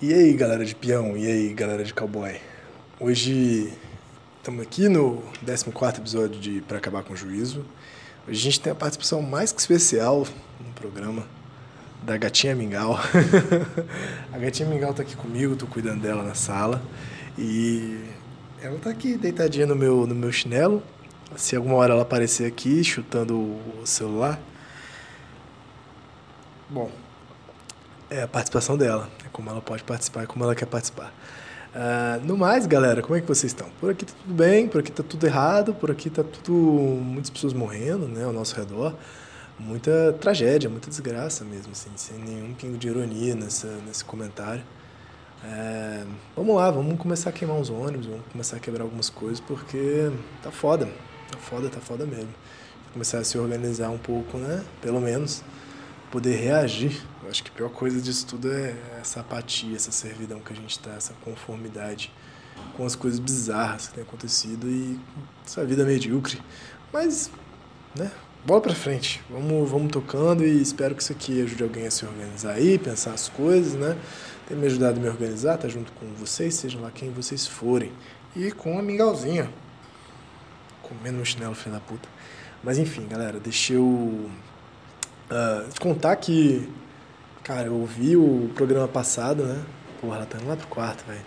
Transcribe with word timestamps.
E 0.00 0.12
aí, 0.12 0.32
galera 0.34 0.64
de 0.64 0.74
peão, 0.74 1.16
e 1.16 1.26
aí, 1.26 1.52
galera 1.54 1.84
de 1.84 1.92
cowboy. 1.92 2.34
Hoje 2.98 3.72
estamos 4.38 4.62
aqui 4.62 4.88
no 4.88 5.22
14 5.44 6.00
episódio 6.00 6.40
de 6.40 6.60
Pra 6.62 6.78
Acabar 6.78 7.02
com 7.02 7.12
o 7.12 7.16
Juízo. 7.16 7.64
Hoje 8.26 8.40
a 8.40 8.42
gente 8.42 8.60
tem 8.60 8.72
a 8.72 8.76
participação 8.76 9.20
mais 9.20 9.52
que 9.52 9.60
especial 9.60 10.26
no 10.60 10.72
programa 10.74 11.26
da 12.02 12.16
Gatinha 12.16 12.54
Mingau. 12.54 12.98
a 14.32 14.38
Gatinha 14.38 14.68
Mingau 14.68 14.94
tá 14.94 15.02
aqui 15.02 15.16
comigo, 15.16 15.56
tô 15.56 15.66
cuidando 15.66 16.00
dela 16.02 16.22
na 16.22 16.34
sala. 16.34 16.82
E 17.38 17.98
ela 18.62 18.78
tá 18.78 18.90
aqui 18.90 19.16
deitadinha 19.16 19.66
no 19.66 19.74
meu, 19.74 20.06
no 20.06 20.14
meu 20.14 20.32
chinelo. 20.32 20.82
Se 21.36 21.56
alguma 21.56 21.76
hora 21.76 21.92
ela 21.92 22.02
aparecer 22.02 22.46
aqui 22.46 22.82
chutando 22.84 23.36
o 23.38 23.82
celular. 23.84 24.40
Bom, 26.68 26.90
é 28.10 28.22
a 28.22 28.28
participação 28.28 28.76
dela. 28.76 29.08
É 29.24 29.28
como 29.32 29.50
ela 29.50 29.60
pode 29.60 29.82
participar 29.84 30.24
e 30.24 30.26
como 30.26 30.44
ela 30.44 30.54
quer 30.54 30.66
participar. 30.66 31.12
Uh, 31.74 32.24
no 32.24 32.36
mais, 32.36 32.66
galera, 32.66 33.02
como 33.02 33.16
é 33.16 33.20
que 33.20 33.26
vocês 33.26 33.52
estão? 33.52 33.68
Por 33.80 33.90
aqui 33.90 34.04
tá 34.04 34.12
tudo 34.22 34.34
bem, 34.34 34.68
por 34.68 34.80
aqui 34.80 34.92
tá 34.92 35.02
tudo 35.02 35.26
errado, 35.26 35.74
por 35.74 35.90
aqui 35.90 36.08
tá 36.08 36.22
tudo. 36.22 36.52
muitas 36.52 37.30
pessoas 37.30 37.52
morrendo, 37.52 38.06
né, 38.06 38.24
ao 38.24 38.32
nosso 38.32 38.54
redor. 38.54 38.94
Muita 39.58 40.12
tragédia, 40.20 40.70
muita 40.70 40.88
desgraça 40.88 41.44
mesmo, 41.44 41.72
assim, 41.72 41.90
sem 41.96 42.18
nenhum 42.18 42.54
pingo 42.54 42.76
de 42.76 42.88
ironia 42.88 43.34
nessa, 43.34 43.68
nesse 43.86 44.04
comentário. 44.04 44.62
É, 45.44 46.04
vamos 46.36 46.56
lá, 46.56 46.70
vamos 46.70 46.98
começar 46.98 47.30
a 47.30 47.32
queimar 47.32 47.56
uns 47.56 47.70
ônibus, 47.70 48.06
vamos 48.06 48.24
começar 48.32 48.56
a 48.56 48.60
quebrar 48.60 48.84
algumas 48.84 49.10
coisas, 49.10 49.40
porque 49.40 50.10
tá 50.42 50.50
foda, 50.50 50.88
tá 51.30 51.38
foda, 51.38 51.68
tá 51.68 51.80
foda 51.80 52.06
mesmo. 52.06 52.34
Começar 52.92 53.18
a 53.18 53.24
se 53.24 53.36
organizar 53.38 53.90
um 53.90 53.98
pouco, 53.98 54.38
né? 54.38 54.64
Pelo 54.80 55.00
menos 55.00 55.42
poder 56.10 56.36
reagir. 56.36 57.02
Eu 57.22 57.30
acho 57.30 57.42
que 57.42 57.50
a 57.50 57.52
pior 57.52 57.70
coisa 57.70 58.00
disso 58.00 58.26
tudo 58.26 58.52
é 58.52 58.76
essa 59.00 59.20
apatia, 59.20 59.74
essa 59.74 59.90
servidão 59.90 60.38
que 60.40 60.52
a 60.52 60.56
gente 60.56 60.78
tá, 60.78 60.92
essa 60.92 61.12
conformidade 61.24 62.12
com 62.76 62.86
as 62.86 62.94
coisas 62.94 63.18
bizarras 63.18 63.88
que 63.88 63.94
tem 63.94 64.04
acontecido 64.04 64.68
e 64.68 64.98
essa 65.44 65.64
vida 65.64 65.84
medíocre. 65.84 66.40
Mas, 66.92 67.30
né? 67.96 68.10
Bola 68.46 68.60
pra 68.60 68.74
frente. 68.74 69.22
Vamos, 69.30 69.70
vamos 69.70 69.90
tocando 69.90 70.44
e 70.44 70.60
espero 70.60 70.94
que 70.94 71.02
isso 71.02 71.12
aqui 71.12 71.42
ajude 71.42 71.62
alguém 71.62 71.86
a 71.86 71.90
se 71.90 72.04
organizar 72.04 72.52
aí, 72.52 72.78
pensar 72.78 73.12
as 73.12 73.28
coisas, 73.28 73.72
né? 73.72 73.96
Tem 74.46 74.56
me 74.56 74.66
ajudado 74.66 75.00
a 75.00 75.02
me 75.02 75.08
organizar, 75.08 75.56
tá 75.56 75.66
junto 75.66 75.90
com 75.92 76.06
vocês, 76.14 76.54
sejam 76.54 76.82
lá 76.82 76.90
quem 76.90 77.10
vocês 77.10 77.46
forem. 77.46 77.90
E 78.36 78.52
com 78.52 78.78
a 78.78 78.82
mingauzinha. 78.82 79.50
Comendo 80.88 81.20
um 81.20 81.24
chinelo, 81.24 81.54
filho 81.54 81.74
da 81.74 81.80
puta. 81.80 82.08
Mas 82.62 82.78
enfim, 82.78 83.06
galera, 83.06 83.38
deixa 83.40 83.74
eu 83.74 84.30
Uh, 85.24 85.68
te 85.70 85.80
contar 85.80 86.16
que, 86.16 86.70
cara, 87.42 87.66
eu 87.66 87.74
ouvi 87.74 88.16
o 88.16 88.50
programa 88.54 88.86
passado, 88.86 89.42
né? 89.44 89.64
Porra, 90.00 90.16
ela 90.16 90.26
tá 90.26 90.38
indo 90.38 90.48
lá 90.48 90.56
pro 90.56 90.66
quarto, 90.66 91.04
velho. 91.06 91.22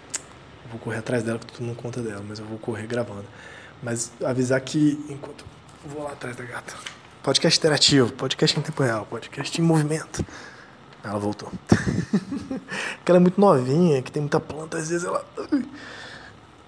Vou 0.70 0.80
correr 0.80 0.98
atrás 1.00 1.24
dela, 1.24 1.40
porque 1.40 1.56
tu 1.56 1.64
não 1.64 1.74
conta 1.74 2.02
dela, 2.02 2.24
mas 2.28 2.40
eu 2.40 2.46
vou 2.46 2.60
correr 2.60 2.86
gravando. 2.86 3.26
Mas 3.82 4.12
avisar 4.24 4.62
que, 4.62 5.04
enquanto 5.10 5.44
vou 5.86 6.04
lá 6.04 6.12
atrás 6.12 6.36
da 6.36 6.44
gata. 6.44 6.76
Podcast 7.24 7.58
interativo, 7.58 8.12
podcast 8.14 8.60
em 8.60 8.62
tempo 8.62 8.84
real, 8.84 9.06
podcast 9.06 9.60
em 9.60 9.64
movimento. 9.64 10.24
Ela 11.04 11.18
voltou. 11.18 11.52
Porque 11.68 13.12
ela 13.12 13.18
é 13.18 13.20
muito 13.20 13.42
novinha, 13.42 14.02
que 14.02 14.12
tem 14.12 14.22
muita 14.22 14.40
planta, 14.40 14.78
às 14.78 14.90
vezes 14.90 15.06
ela. 15.06 15.26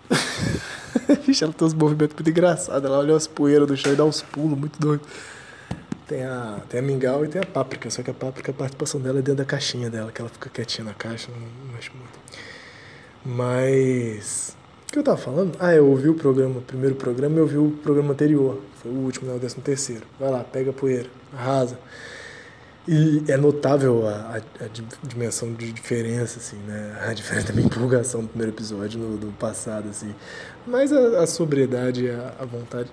Vixe, 1.26 1.44
ela 1.44 1.54
tem 1.54 1.68
uns 1.68 1.74
movimentos 1.74 2.16
muito 2.16 2.30
engraçados. 2.30 2.84
Ela 2.84 3.00
olha 3.00 3.16
as 3.16 3.28
poeiras 3.28 3.68
do 3.68 3.76
chão 3.76 3.94
e 3.94 3.96
dá 3.96 4.06
uns 4.06 4.22
pulos 4.22 4.58
muito 4.58 4.80
doidos. 4.80 5.08
Tem 6.08 6.24
a, 6.24 6.60
tem 6.68 6.80
a 6.80 6.84
mingau 6.84 7.24
e 7.24 7.28
tem 7.28 7.42
a 7.42 7.46
páprica, 7.46 7.90
só 7.90 8.02
que 8.02 8.10
a 8.10 8.14
páprica, 8.14 8.52
a 8.52 8.54
participação 8.54 9.00
dela 9.00 9.20
é 9.20 9.22
dentro 9.22 9.36
da 9.36 9.46
caixinha 9.46 9.92
dela, 9.92 10.12
que 10.12 10.20
ela 10.20 10.30
fica 10.30 10.50
quietinha 10.50 10.86
na 10.86 10.94
caixa, 10.94 11.30
não, 11.32 11.40
não 11.40 11.78
acho 11.78 11.92
muito. 11.96 12.20
Mas. 13.24 14.56
O 14.88 14.92
que 14.92 14.98
eu 14.98 15.04
tava 15.04 15.18
falando? 15.18 15.56
Ah, 15.60 15.72
eu 15.76 15.86
ouvi 15.86 16.10
o 16.10 16.16
programa, 16.16 16.58
o 16.58 16.62
primeiro 16.62 16.96
programa 16.96 17.38
eu 17.38 17.44
ouvi 17.44 17.58
o 17.58 17.70
programa 17.84 18.14
anterior. 18.14 18.60
Foi 18.82 18.92
o 18.92 18.96
último, 18.96 19.30
né? 19.30 19.36
O 19.36 19.40
décimo 19.40 19.62
terceiro. 19.62 20.04
Vai 20.20 20.32
lá, 20.32 20.44
pega 20.44 20.72
a 20.72 20.74
poeira, 20.74 21.08
arrasa. 21.32 21.78
E 22.92 23.24
é 23.28 23.38
notável 23.38 24.08
a, 24.08 24.14
a, 24.14 24.66
a, 24.66 25.08
dimensão 25.08 25.54
de 25.54 25.72
diferença, 25.72 26.40
assim, 26.40 26.58
né? 26.58 26.98
A 27.08 27.14
diferença 27.14 27.50
da 27.50 27.54
minha 27.54 27.68
empolgação 27.68 28.22
do 28.22 28.30
primeiro 28.30 28.52
episódio 28.52 29.00
no, 29.00 29.16
do 29.16 29.32
passado, 29.34 29.90
assim. 29.90 30.16
Mas 30.66 30.92
a, 30.92 31.22
a 31.22 31.28
sobriedade, 31.28 32.10
a, 32.10 32.34
a 32.40 32.46
vontade 32.46 32.90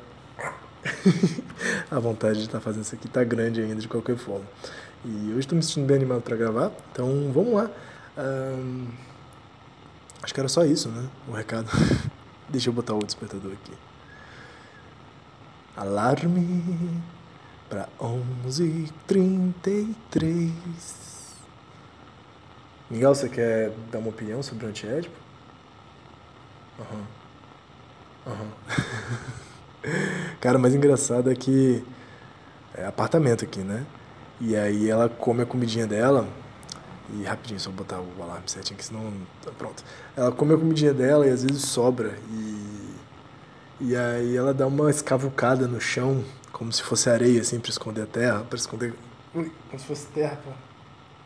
a 1.90 1.98
vontade 1.98 2.40
de 2.40 2.44
estar 2.44 2.60
fazendo 2.60 2.82
isso 2.82 2.94
aqui 2.94 3.06
está 3.06 3.24
grande 3.24 3.62
ainda, 3.62 3.80
de 3.80 3.88
qualquer 3.88 4.18
forma. 4.18 4.44
E 5.02 5.30
hoje 5.30 5.40
estou 5.40 5.56
me 5.56 5.62
sentindo 5.62 5.86
bem 5.86 5.96
animado 5.96 6.20
para 6.20 6.36
gravar, 6.36 6.72
então 6.92 7.30
vamos 7.32 7.54
lá. 7.54 7.70
Acho 10.22 10.34
que 10.34 10.40
era 10.40 10.48
só 10.50 10.62
isso, 10.62 10.90
né? 10.90 11.08
O 11.26 11.32
recado. 11.32 11.70
Deixa 12.50 12.68
eu 12.68 12.74
botar 12.74 12.92
o 12.92 13.02
despertador 13.02 13.52
aqui. 13.52 13.72
Alarme 15.74 17.02
para 17.68 17.88
11h33. 18.00 20.52
Miguel, 22.88 23.14
você 23.14 23.28
quer 23.28 23.72
dar 23.90 23.98
uma 23.98 24.10
opinião 24.10 24.40
sobre 24.42 24.66
o 24.66 24.68
antiédipo? 24.68 25.16
Aham. 26.78 27.06
Uhum. 28.26 28.32
Aham. 28.32 28.42
Uhum. 28.42 28.50
Cara, 30.40 30.58
o 30.58 30.60
mais 30.60 30.74
engraçado 30.74 31.30
é 31.30 31.34
que 31.34 31.84
é 32.74 32.86
apartamento 32.86 33.44
aqui, 33.44 33.60
né? 33.60 33.86
E 34.40 34.56
aí 34.56 34.90
ela 34.90 35.08
come 35.08 35.42
a 35.42 35.46
comidinha 35.46 35.86
dela. 35.86 36.28
E 37.14 37.22
rapidinho, 37.22 37.60
só 37.60 37.70
botar 37.70 38.00
o 38.00 38.22
alarme 38.22 38.42
certinho, 38.46 38.76
que 38.76 38.84
senão. 38.84 39.12
Tá 39.42 39.50
pronto. 39.56 39.82
Ela 40.16 40.32
come 40.32 40.54
a 40.54 40.58
comidinha 40.58 40.92
dela 40.92 41.26
e 41.26 41.30
às 41.30 41.42
vezes 41.42 41.62
sobra. 41.62 42.14
E, 42.30 42.94
e 43.80 43.96
aí 43.96 44.36
ela 44.36 44.52
dá 44.52 44.66
uma 44.66 44.90
escavucada 44.90 45.68
no 45.68 45.80
chão, 45.80 46.24
como 46.56 46.72
se 46.72 46.82
fosse 46.82 47.10
areia, 47.10 47.42
assim, 47.42 47.60
pra 47.60 47.70
esconder 47.70 48.02
a 48.02 48.06
terra. 48.06 48.42
Pra 48.48 48.56
esconder. 48.56 48.94
Ui, 49.34 49.52
como 49.68 49.78
se 49.78 49.86
fosse 49.86 50.06
terra, 50.06 50.38
pô. 50.42 50.50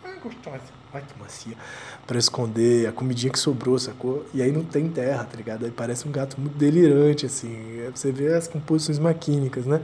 Ah, 0.04 0.16
gostosa. 0.20 0.60
Ai, 0.92 1.04
que 1.06 1.20
macia. 1.20 1.56
Pra 2.04 2.18
esconder 2.18 2.88
a 2.88 2.92
comidinha 2.92 3.32
que 3.32 3.38
sobrou, 3.38 3.78
sacou? 3.78 4.26
E 4.34 4.42
aí 4.42 4.50
não 4.50 4.64
tem 4.64 4.88
terra, 4.88 5.22
tá 5.22 5.36
ligado? 5.36 5.64
Aí 5.64 5.70
parece 5.70 6.08
um 6.08 6.10
gato 6.10 6.40
muito 6.40 6.58
delirante, 6.58 7.26
assim. 7.26 7.80
Você 7.94 8.10
vê 8.10 8.34
as 8.34 8.48
composições 8.48 8.98
maquínicas, 8.98 9.66
né? 9.66 9.80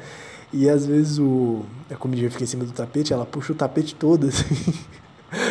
E 0.52 0.68
às 0.68 0.84
vezes 0.84 1.20
o, 1.20 1.64
a 1.88 1.94
comidinha 1.94 2.28
fica 2.28 2.42
em 2.42 2.46
cima 2.48 2.64
do 2.64 2.72
tapete, 2.72 3.12
ela 3.12 3.24
puxa 3.24 3.52
o 3.52 3.56
tapete 3.56 3.94
todo, 3.94 4.26
assim. 4.28 4.74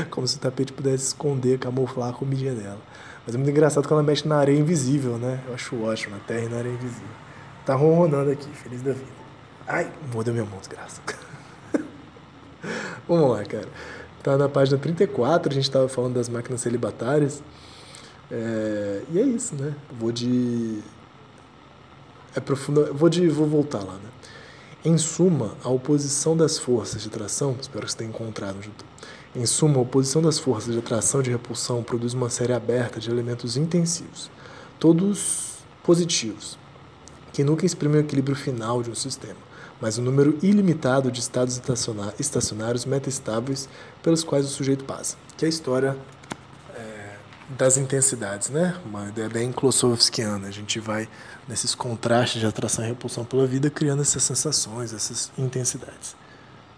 Como 0.09 0.28
se 0.28 0.35
o 0.35 0.39
tapete 0.39 0.73
pudesse 0.73 1.05
esconder, 1.05 1.57
camuflar 1.57 2.09
a 2.09 2.13
comidinha 2.13 2.53
dela. 2.53 2.81
Mas 3.25 3.34
é 3.34 3.38
muito 3.38 3.50
engraçado 3.50 3.88
quando 3.88 4.00
ela 4.00 4.03
mexe 4.03 4.28
na 4.28 4.35
areia 4.35 4.59
invisível, 4.59 5.17
né? 5.17 5.41
Eu 5.47 5.53
acho 5.53 5.81
ótimo, 5.81 6.17
na 6.17 6.22
terra 6.22 6.44
e 6.44 6.50
na 6.50 6.57
areia 6.57 6.73
invisível. 6.73 7.16
Tá 7.66 7.75
ronronando 7.75 8.29
aqui, 8.29 8.50
feliz 8.50 8.81
da 8.81 8.91
vida. 8.91 9.25
Ai, 9.68 9.92
mordeu 10.14 10.31
minha 10.31 10.46
mão, 10.46 10.59
desgraça. 10.59 11.02
Vamos 13.08 13.32
lá, 13.32 13.44
cara. 13.46 13.67
Tá 14.22 14.38
na 14.38 14.47
página 14.47 14.78
34, 14.78 15.52
a 15.52 15.53
gente 15.53 15.64
estava 15.64 15.90
falando 15.90 16.14
das 16.14 16.29
máquinas 16.29 16.62
celibatárias. 16.62 17.41
É, 18.29 19.02
e 19.12 19.20
é 19.20 19.23
isso, 19.23 19.56
né? 19.56 19.73
Vou 20.00 20.12
de. 20.12 20.84
É 22.35 22.40
profunda. 22.40 22.91
Vou 22.94 23.09
de. 23.09 23.28
Vou 23.28 23.47
voltar 23.47 23.79
lá, 23.79 23.94
né? 23.94 24.09
Em 24.84 25.00
suma, 25.00 25.56
a 25.64 25.70
oposição 25.70 26.38
das 26.38 26.59
forças 26.59 27.02
de 27.02 27.08
atração, 27.08 27.56
espero 27.59 27.85
que 27.85 27.91
você 27.91 27.97
tenha 27.97 28.09
encontrado 28.11 28.58
onde 28.58 28.72
Em 29.35 29.47
suma, 29.47 29.78
a 29.78 29.82
oposição 29.82 30.22
das 30.22 30.38
forças 30.38 30.73
de 30.73 30.79
atração 30.79 31.22
e 31.22 31.23
de 31.23 31.32
repulsão 31.32 31.82
produz 31.82 32.14
uma 32.14 32.29
série 32.29 32.53
aberta 32.53 33.00
de 33.00 33.09
elementos 33.09 33.58
intensivos, 33.58 34.29
todos 34.79 35.58
positivos, 35.84 36.56
que 37.34 37.44
nunca 37.44 37.66
exprimem 37.66 38.02
o 38.02 38.03
equilíbrio 38.03 38.35
final 38.35 38.84
de 38.84 38.91
um 38.91 38.96
sistema 38.96 39.54
mas 39.81 39.97
um 39.97 40.01
número 40.01 40.37
ilimitado 40.41 41.11
de 41.11 41.19
estados 41.19 41.61
estacionários 42.19 42.85
metastáveis 42.85 43.67
pelos 44.01 44.23
quais 44.23 44.45
o 44.45 44.49
sujeito 44.49 44.85
passa. 44.85 45.17
Que 45.37 45.45
é 45.45 45.47
a 45.47 45.49
história 45.49 45.97
é, 46.73 47.16
das 47.49 47.77
intensidades, 47.77 48.49
né? 48.49 48.75
Uma 48.85 49.09
ideia 49.09 49.29
bem 49.29 49.51
Klossowskiana. 49.51 50.47
A 50.47 50.51
gente 50.51 50.79
vai 50.79 51.09
nesses 51.47 51.75
contrastes 51.75 52.39
de 52.39 52.47
atração 52.47 52.85
e 52.85 52.87
repulsão 52.87 53.25
pela 53.25 53.45
vida 53.45 53.69
criando 53.69 54.01
essas 54.01 54.23
sensações, 54.23 54.93
essas 54.93 55.31
intensidades. 55.37 56.16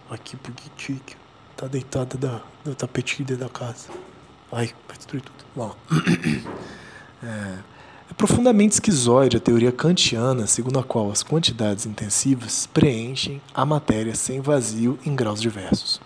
Aqui 0.10 0.36
porque 0.38 0.70
Tique 0.76 1.16
tá 1.56 1.68
deitada 1.68 2.18
da, 2.18 2.42
do 2.64 2.76
dentro 2.76 3.38
da 3.38 3.50
casa. 3.50 3.90
Ai, 4.52 4.74
vai 4.88 4.98
destruir 4.98 5.22
tudo. 5.22 5.46
É, 7.20 7.26
é 7.26 7.77
profundamente 8.18 8.74
esquizoide 8.74 9.38
a 9.38 9.40
teoria 9.40 9.72
kantiana 9.72 10.48
segundo 10.48 10.80
a 10.80 10.84
qual 10.84 11.12
as 11.12 11.22
quantidades 11.22 11.86
intensivas 11.86 12.68
preenchem 12.74 13.40
a 13.54 13.64
matéria 13.64 14.16
sem 14.16 14.42
vazio 14.42 14.98
em 15.06 15.16
graus 15.16 15.40
diversos. 15.40 16.02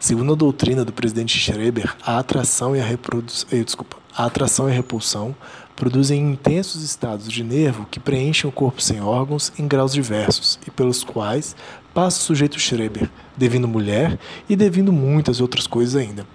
Segundo 0.00 0.32
a 0.32 0.36
doutrina 0.36 0.84
do 0.84 0.92
presidente 0.92 1.38
Schreber, 1.38 1.96
a 2.02 2.18
atração 2.18 2.74
e 2.74 2.80
a 2.80 2.84
reprodução, 2.84 3.48
eh, 3.52 3.62
desculpa, 3.62 3.96
a 4.16 4.26
atração 4.26 4.68
e 4.68 4.72
a 4.72 4.74
repulsão 4.74 5.34
produzem 5.76 6.20
intensos 6.20 6.82
estados 6.82 7.30
de 7.30 7.44
nervo 7.44 7.86
que 7.88 8.00
preenchem 8.00 8.50
o 8.50 8.52
corpo 8.52 8.82
sem 8.82 9.00
órgãos 9.00 9.52
em 9.56 9.68
graus 9.68 9.92
diversos 9.92 10.58
e 10.66 10.72
pelos 10.72 11.04
quais 11.04 11.54
passa 11.94 12.18
o 12.18 12.22
sujeito 12.22 12.58
Schreber, 12.58 13.08
devindo 13.38 13.68
mulher 13.68 14.18
e 14.48 14.56
devindo 14.56 14.92
muitas 14.92 15.40
outras 15.40 15.66
coisas 15.66 15.96
ainda. 15.96 16.26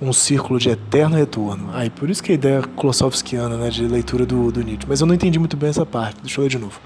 Um 0.00 0.12
círculo 0.12 0.58
de 0.58 0.70
eterno 0.70 1.16
retorno. 1.16 1.70
Aí, 1.72 1.90
por 1.90 2.08
isso 2.10 2.22
que 2.22 2.32
a 2.32 2.34
ideia 2.34 2.62
klossowskiana 2.62 3.56
né, 3.56 3.70
de 3.70 3.86
leitura 3.86 4.24
do, 4.24 4.50
do 4.50 4.62
Nietzsche. 4.62 4.86
Mas 4.88 5.00
eu 5.00 5.06
não 5.06 5.14
entendi 5.14 5.38
muito 5.38 5.56
bem 5.56 5.70
essa 5.70 5.86
parte, 5.86 6.20
deixa 6.20 6.40
eu 6.40 6.42
ler 6.42 6.50
de 6.50 6.58
novo. 6.58 6.80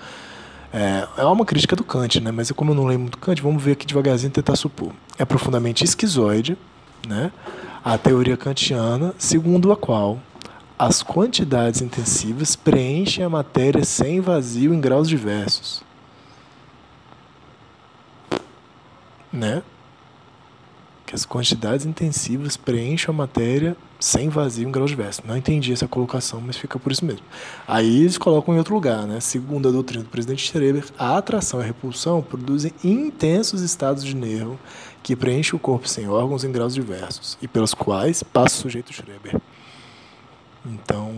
É, 0.72 1.06
é 1.18 1.24
uma 1.24 1.44
crítica 1.44 1.74
do 1.74 1.82
Kant, 1.82 2.20
né? 2.20 2.30
mas 2.30 2.50
como 2.52 2.70
eu 2.70 2.74
não 2.74 2.86
leio 2.86 3.00
muito 3.00 3.18
Kant, 3.18 3.40
vamos 3.42 3.62
ver 3.62 3.72
aqui 3.72 3.86
devagarzinho 3.86 4.30
tentar 4.30 4.56
supor. 4.56 4.92
É 5.18 5.24
profundamente 5.24 5.84
esquizoide 5.84 6.56
né? 7.08 7.32
a 7.84 7.96
teoria 7.98 8.36
kantiana, 8.36 9.14
segundo 9.18 9.72
a 9.72 9.76
qual 9.76 10.20
as 10.78 11.02
quantidades 11.02 11.82
intensivas 11.82 12.56
preenchem 12.56 13.22
a 13.24 13.28
matéria 13.28 13.84
sem 13.84 14.20
vazio 14.20 14.72
em 14.72 14.80
graus 14.80 15.08
diversos. 15.08 15.82
Né? 19.32 19.62
Que 21.06 21.14
as 21.14 21.24
quantidades 21.24 21.86
intensivas 21.86 22.56
preenchem 22.56 23.12
a 23.12 23.16
matéria 23.16 23.76
sem 23.98 24.28
vazio 24.28 24.66
em 24.66 24.72
graus 24.72 24.90
diversos. 24.90 25.24
Não 25.26 25.36
entendi 25.36 25.72
essa 25.72 25.86
colocação, 25.86 26.40
mas 26.40 26.56
fica 26.56 26.78
por 26.78 26.90
isso 26.90 27.04
mesmo. 27.04 27.24
Aí 27.68 28.00
eles 28.00 28.16
colocam 28.16 28.54
em 28.54 28.58
outro 28.58 28.74
lugar, 28.74 29.06
né? 29.06 29.20
Segundo 29.20 29.68
a 29.68 29.72
doutrina 29.72 30.02
do 30.02 30.08
presidente 30.08 30.42
Schreber, 30.42 30.84
a 30.98 31.18
atração 31.18 31.60
e 31.60 31.62
a 31.62 31.66
repulsão 31.66 32.22
produzem 32.22 32.72
intensos 32.82 33.60
estados 33.60 34.04
de 34.04 34.16
nervo 34.16 34.58
que 35.02 35.14
preenchem 35.14 35.56
o 35.56 35.58
corpo 35.58 35.86
sem 35.88 36.08
órgãos 36.08 36.44
em 36.44 36.52
graus 36.52 36.74
diversos 36.74 37.36
e 37.42 37.48
pelos 37.48 37.74
quais 37.74 38.22
passa 38.22 38.56
o 38.56 38.62
sujeito 38.62 38.92
Schreber. 38.92 39.40
Então, 40.64 41.14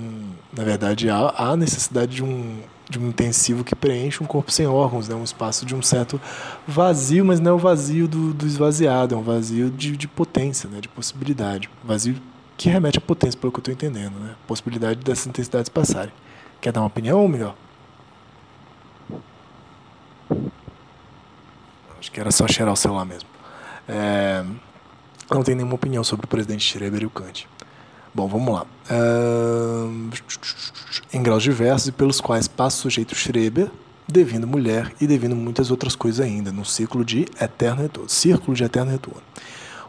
na 0.52 0.64
verdade, 0.64 1.08
há, 1.08 1.34
há 1.36 1.56
necessidade 1.56 2.16
de 2.16 2.24
um, 2.24 2.60
de 2.88 2.98
um 2.98 3.08
intensivo 3.08 3.64
que 3.64 3.74
preenche 3.74 4.22
um 4.22 4.26
corpo 4.26 4.50
sem 4.50 4.66
órgãos, 4.66 5.08
né? 5.08 5.14
um 5.14 5.24
espaço 5.24 5.64
de 5.64 5.74
um 5.74 5.82
certo 5.82 6.20
vazio, 6.66 7.24
mas 7.24 7.40
não 7.40 7.52
é 7.52 7.54
o 7.54 7.58
vazio 7.58 8.06
do, 8.06 8.34
do 8.34 8.46
esvaziado, 8.46 9.14
é 9.14 9.18
um 9.18 9.22
vazio 9.22 9.70
de, 9.70 9.96
de 9.96 10.08
potência, 10.08 10.68
né? 10.68 10.80
de 10.80 10.88
possibilidade. 10.88 11.70
Vazio 11.82 12.16
que 12.56 12.68
remete 12.68 12.98
à 12.98 13.00
potência, 13.00 13.38
pelo 13.38 13.52
que 13.52 13.58
eu 13.58 13.62
estou 13.62 13.74
entendendo, 13.74 14.18
né? 14.18 14.34
possibilidade 14.46 15.00
dessas 15.00 15.26
intensidades 15.26 15.68
passarem. 15.68 16.12
Quer 16.60 16.72
dar 16.72 16.80
uma 16.80 16.86
opinião, 16.86 17.26
Miguel? 17.26 17.54
Acho 21.98 22.10
que 22.10 22.20
era 22.20 22.30
só 22.30 22.46
cheirar 22.46 22.72
o 22.72 22.76
celular 22.76 23.04
mesmo. 23.04 23.28
É, 23.88 24.44
não 25.30 25.42
tenho 25.42 25.56
nenhuma 25.56 25.74
opinião 25.74 26.04
sobre 26.04 26.26
o 26.26 26.28
presidente 26.28 26.64
Schreiber 26.64 27.02
e 27.02 27.06
o 27.06 27.10
Kant. 27.10 27.48
Bom, 28.14 28.28
vamos 28.28 28.52
lá. 28.52 28.66
Uh, 28.90 30.10
em 31.12 31.22
graus 31.22 31.42
diversos 31.42 31.88
e 31.88 31.92
pelos 31.92 32.20
quais 32.20 32.46
passa 32.46 32.76
o 32.76 32.80
sujeito 32.82 33.14
Schreber, 33.14 33.70
devendo 34.06 34.46
mulher 34.46 34.92
e 35.00 35.06
devendo 35.06 35.34
muitas 35.34 35.70
outras 35.70 35.96
coisas 35.96 36.24
ainda, 36.24 36.52
num 36.52 36.64
ciclo 36.64 37.04
de 37.04 37.26
eterno 37.40 37.82
retorno. 37.82 38.08
Círculo 38.10 38.54
de 38.54 38.64
eterno 38.64 38.90
retorno. 38.90 39.22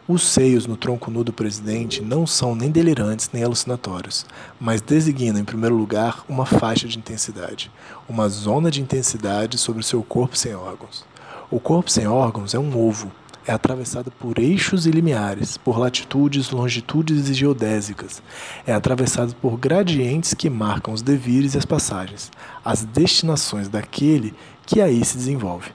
Os 0.06 0.22
seios 0.22 0.66
no 0.66 0.76
tronco 0.76 1.10
nu 1.10 1.24
do 1.24 1.32
presidente 1.32 2.02
não 2.02 2.26
são 2.26 2.54
nem 2.54 2.70
delirantes 2.70 3.30
nem 3.32 3.42
alucinatórios, 3.42 4.26
mas 4.60 4.82
designam, 4.82 5.38
em 5.38 5.44
primeiro 5.44 5.74
lugar, 5.74 6.24
uma 6.28 6.44
faixa 6.44 6.86
de 6.86 6.98
intensidade, 6.98 7.70
uma 8.08 8.28
zona 8.28 8.70
de 8.70 8.82
intensidade 8.82 9.56
sobre 9.56 9.80
o 9.80 9.84
seu 9.84 10.02
corpo 10.02 10.36
sem 10.36 10.54
órgãos. 10.54 11.04
O 11.50 11.58
corpo 11.58 11.90
sem 11.90 12.06
órgãos 12.06 12.54
é 12.54 12.58
um 12.58 12.78
ovo, 12.78 13.10
é 13.46 13.52
atravessado 13.52 14.10
por 14.10 14.38
eixos 14.38 14.86
e 14.86 14.90
limiares, 14.90 15.56
por 15.56 15.78
latitudes, 15.78 16.50
longitudes 16.50 17.28
e 17.28 17.34
geodésicas. 17.34 18.22
É 18.66 18.72
atravessado 18.72 19.34
por 19.36 19.58
gradientes 19.58 20.34
que 20.34 20.48
marcam 20.48 20.94
os 20.94 21.02
devires 21.02 21.54
e 21.54 21.58
as 21.58 21.64
passagens, 21.64 22.30
as 22.64 22.84
destinações 22.84 23.68
daquele 23.68 24.34
que 24.64 24.80
aí 24.80 25.04
se 25.04 25.16
desenvolve. 25.16 25.72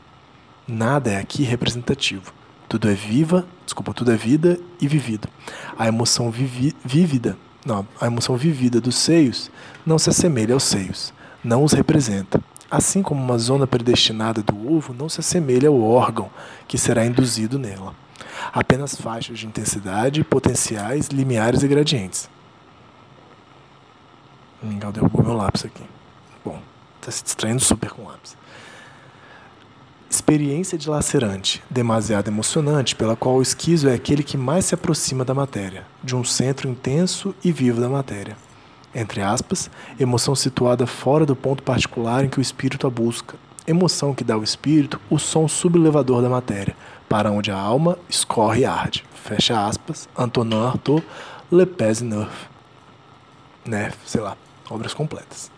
Nada 0.68 1.12
é 1.12 1.18
aqui 1.18 1.44
representativo. 1.44 2.34
Tudo 2.68 2.90
é 2.90 2.94
viva, 2.94 3.48
desculpa, 3.66 3.94
tudo 3.94 4.12
é 4.12 4.16
vida 4.16 4.60
e 4.80 4.88
vivido. 4.88 5.28
A 5.78 5.88
emoção 5.88 6.30
vivi, 6.30 6.76
vívida, 6.84 7.38
não, 7.66 7.88
a 8.00 8.08
emoção 8.08 8.36
vivida 8.36 8.80
dos 8.80 8.96
seios 8.96 9.50
não 9.86 10.00
se 10.00 10.10
assemelha 10.10 10.54
aos 10.54 10.64
seios, 10.64 11.14
não 11.44 11.64
os 11.64 11.74
representa 11.74 12.42
assim 12.70 13.02
como 13.02 13.22
uma 13.24 13.38
zona 13.38 13.66
predestinada 13.66 14.42
do 14.44 14.74
ovo 14.74 14.94
não 14.94 15.10
se 15.10 15.20
assemelha 15.20 15.70
ao 15.70 15.82
órgão 15.82 16.30
que 16.68 16.78
será 16.78 17.06
induzido 17.06 17.58
nela. 17.58 17.96
Apenas 18.54 18.96
faixas 18.96 19.40
de 19.40 19.48
intensidade, 19.48 20.24
potenciais, 20.24 21.08
limiares 21.08 21.64
e 21.64 21.68
gradientes. 21.68 22.30
Mingau 24.62 24.92
derrubou 24.92 25.24
meu 25.24 25.34
lápis 25.34 25.66
aqui. 25.66 25.84
Bom, 26.44 26.60
está 27.00 27.12
se 27.12 27.24
distraindo 27.24 27.62
super 27.62 27.90
com 27.92 28.04
o 28.04 28.08
lápis. 28.08 28.38
Experiência 30.10 30.78
dilacerante, 30.78 31.64
demasiado 31.70 32.28
emocionante, 32.28 32.96
pela 32.96 33.16
qual 33.16 33.36
o 33.36 33.42
esquizo 33.42 33.88
é 33.88 33.94
aquele 33.94 34.24
que 34.24 34.38
mais 34.38 34.66
se 34.66 34.74
aproxima 34.74 35.24
da 35.24 35.34
matéria, 35.34 35.86
de 36.04 36.16
um 36.16 36.24
centro 36.24 36.68
intenso 36.68 37.34
e 37.44 37.52
vivo 37.52 37.80
da 37.80 37.88
matéria 37.88 38.36
entre 38.94 39.22
aspas, 39.22 39.70
emoção 40.00 40.36
situada 40.36 40.88
fora 40.88 41.26
do 41.26 41.36
ponto 41.36 41.64
particular 41.64 42.24
em 42.24 42.30
que 42.30 42.40
o 42.40 42.42
espírito 42.42 42.88
a 42.88 42.90
busca, 42.90 43.36
emoção 43.68 44.14
que 44.14 44.24
dá 44.24 44.34
ao 44.34 44.44
espírito 44.44 45.00
o 45.10 45.20
som 45.20 45.48
sublevador 45.48 46.22
da 46.22 46.30
matéria, 46.30 46.76
para 47.08 47.32
onde 47.32 47.52
a 47.52 47.58
alma 47.58 47.98
escorre 48.08 48.62
e 48.62 48.66
arde. 48.66 49.04
Fecha 49.14 49.66
aspas, 49.66 50.08
Antonin 50.18 50.64
Artaud, 50.64 51.04
Le 51.52 51.66
Pèse 51.66 52.04
Neuf. 52.04 52.48
Né, 53.66 53.92
sei 54.06 54.22
lá, 54.22 54.36
obras 54.70 54.94
completas. 54.94 55.52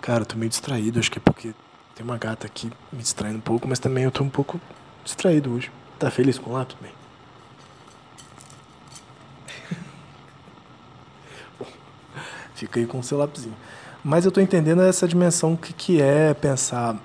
Cara, 0.00 0.22
eu 0.22 0.26
tô 0.26 0.36
meio 0.36 0.50
distraído, 0.50 0.98
acho 0.98 1.10
que 1.10 1.18
é 1.18 1.22
porque 1.24 1.54
tem 1.94 2.04
uma 2.04 2.18
gata 2.18 2.46
aqui 2.46 2.70
me 2.92 3.00
distraindo 3.00 3.38
um 3.38 3.40
pouco, 3.40 3.66
mas 3.66 3.78
também 3.78 4.04
eu 4.04 4.10
tô 4.10 4.22
um 4.22 4.28
pouco 4.28 4.60
distraído 5.04 5.52
hoje. 5.52 5.70
Tá 5.98 6.10
feliz 6.10 6.38
com 6.38 6.50
o 6.50 6.52
lápis? 6.52 6.76
Bem. 6.80 6.92
Fica 12.56 12.80
aí 12.80 12.86
com 12.86 12.98
o 12.98 13.02
seu 13.02 13.18
lápisinho. 13.18 13.54
Mas 14.02 14.24
eu 14.24 14.30
estou 14.30 14.42
entendendo 14.42 14.80
essa 14.80 15.06
dimensão 15.06 15.54
que, 15.54 15.72
que 15.72 16.00
é 16.00 16.32
pensar 16.32 16.96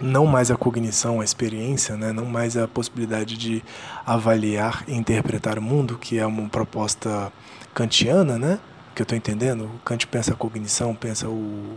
não 0.00 0.26
mais 0.26 0.50
a 0.50 0.56
cognição, 0.56 1.20
a 1.20 1.24
experiência, 1.24 1.96
né? 1.96 2.12
não 2.12 2.24
mais 2.24 2.56
a 2.56 2.68
possibilidade 2.68 3.36
de 3.36 3.64
avaliar 4.06 4.84
e 4.86 4.94
interpretar 4.94 5.58
o 5.58 5.62
mundo, 5.62 5.98
que 5.98 6.18
é 6.18 6.26
uma 6.26 6.48
proposta 6.48 7.32
kantiana, 7.74 8.38
né? 8.38 8.60
que 8.94 9.02
eu 9.02 9.04
estou 9.04 9.18
entendendo. 9.18 9.64
O 9.64 9.78
Kant 9.84 10.06
pensa 10.06 10.32
a 10.32 10.36
cognição, 10.36 10.94
pensa 10.94 11.28
o, 11.28 11.76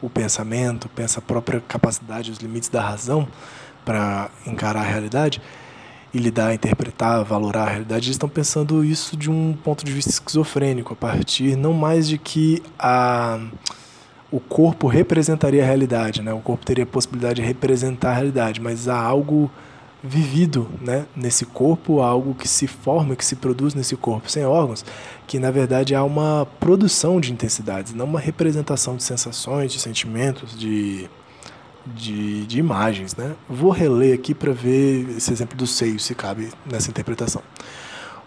o 0.00 0.08
pensamento, 0.08 0.88
pensa 0.88 1.18
a 1.18 1.22
própria 1.22 1.60
capacidade, 1.60 2.30
os 2.30 2.38
limites 2.38 2.70
da 2.70 2.80
razão 2.80 3.28
para 3.84 4.30
encarar 4.46 4.80
a 4.80 4.84
realidade 4.84 5.42
e 6.14 6.18
lidar, 6.18 6.54
interpretar, 6.54 7.24
valorar 7.24 7.66
a 7.66 7.70
realidade, 7.70 8.06
eles 8.06 8.14
estão 8.14 8.28
pensando 8.28 8.84
isso 8.84 9.16
de 9.16 9.28
um 9.28 9.52
ponto 9.52 9.84
de 9.84 9.92
vista 9.92 10.10
esquizofrênico, 10.12 10.92
a 10.92 10.96
partir 10.96 11.56
não 11.56 11.72
mais 11.72 12.06
de 12.06 12.16
que 12.18 12.62
a, 12.78 13.40
o 14.30 14.38
corpo 14.38 14.86
representaria 14.86 15.60
a 15.64 15.66
realidade, 15.66 16.22
né? 16.22 16.32
o 16.32 16.38
corpo 16.38 16.64
teria 16.64 16.84
a 16.84 16.86
possibilidade 16.86 17.42
de 17.42 17.42
representar 17.42 18.12
a 18.12 18.14
realidade, 18.14 18.60
mas 18.60 18.88
há 18.88 18.96
algo 18.96 19.50
vivido 20.04 20.68
né? 20.80 21.04
nesse 21.16 21.44
corpo, 21.44 22.00
algo 22.00 22.32
que 22.32 22.46
se 22.46 22.68
forma, 22.68 23.16
que 23.16 23.24
se 23.24 23.34
produz 23.34 23.74
nesse 23.74 23.96
corpo 23.96 24.30
sem 24.30 24.44
órgãos, 24.44 24.84
que 25.26 25.40
na 25.40 25.50
verdade 25.50 25.96
há 25.96 26.04
uma 26.04 26.46
produção 26.60 27.20
de 27.20 27.32
intensidades, 27.32 27.92
não 27.92 28.04
uma 28.04 28.20
representação 28.20 28.94
de 28.94 29.02
sensações, 29.02 29.72
de 29.72 29.80
sentimentos, 29.80 30.56
de 30.56 31.10
de, 31.86 32.46
de 32.46 32.58
imagens. 32.58 33.14
Né? 33.16 33.34
Vou 33.48 33.70
reler 33.70 34.14
aqui 34.14 34.34
para 34.34 34.52
ver 34.52 35.08
esse 35.16 35.32
exemplo 35.32 35.56
dos 35.56 35.70
seios, 35.70 36.04
se 36.04 36.14
cabe 36.14 36.50
nessa 36.70 36.90
interpretação. 36.90 37.42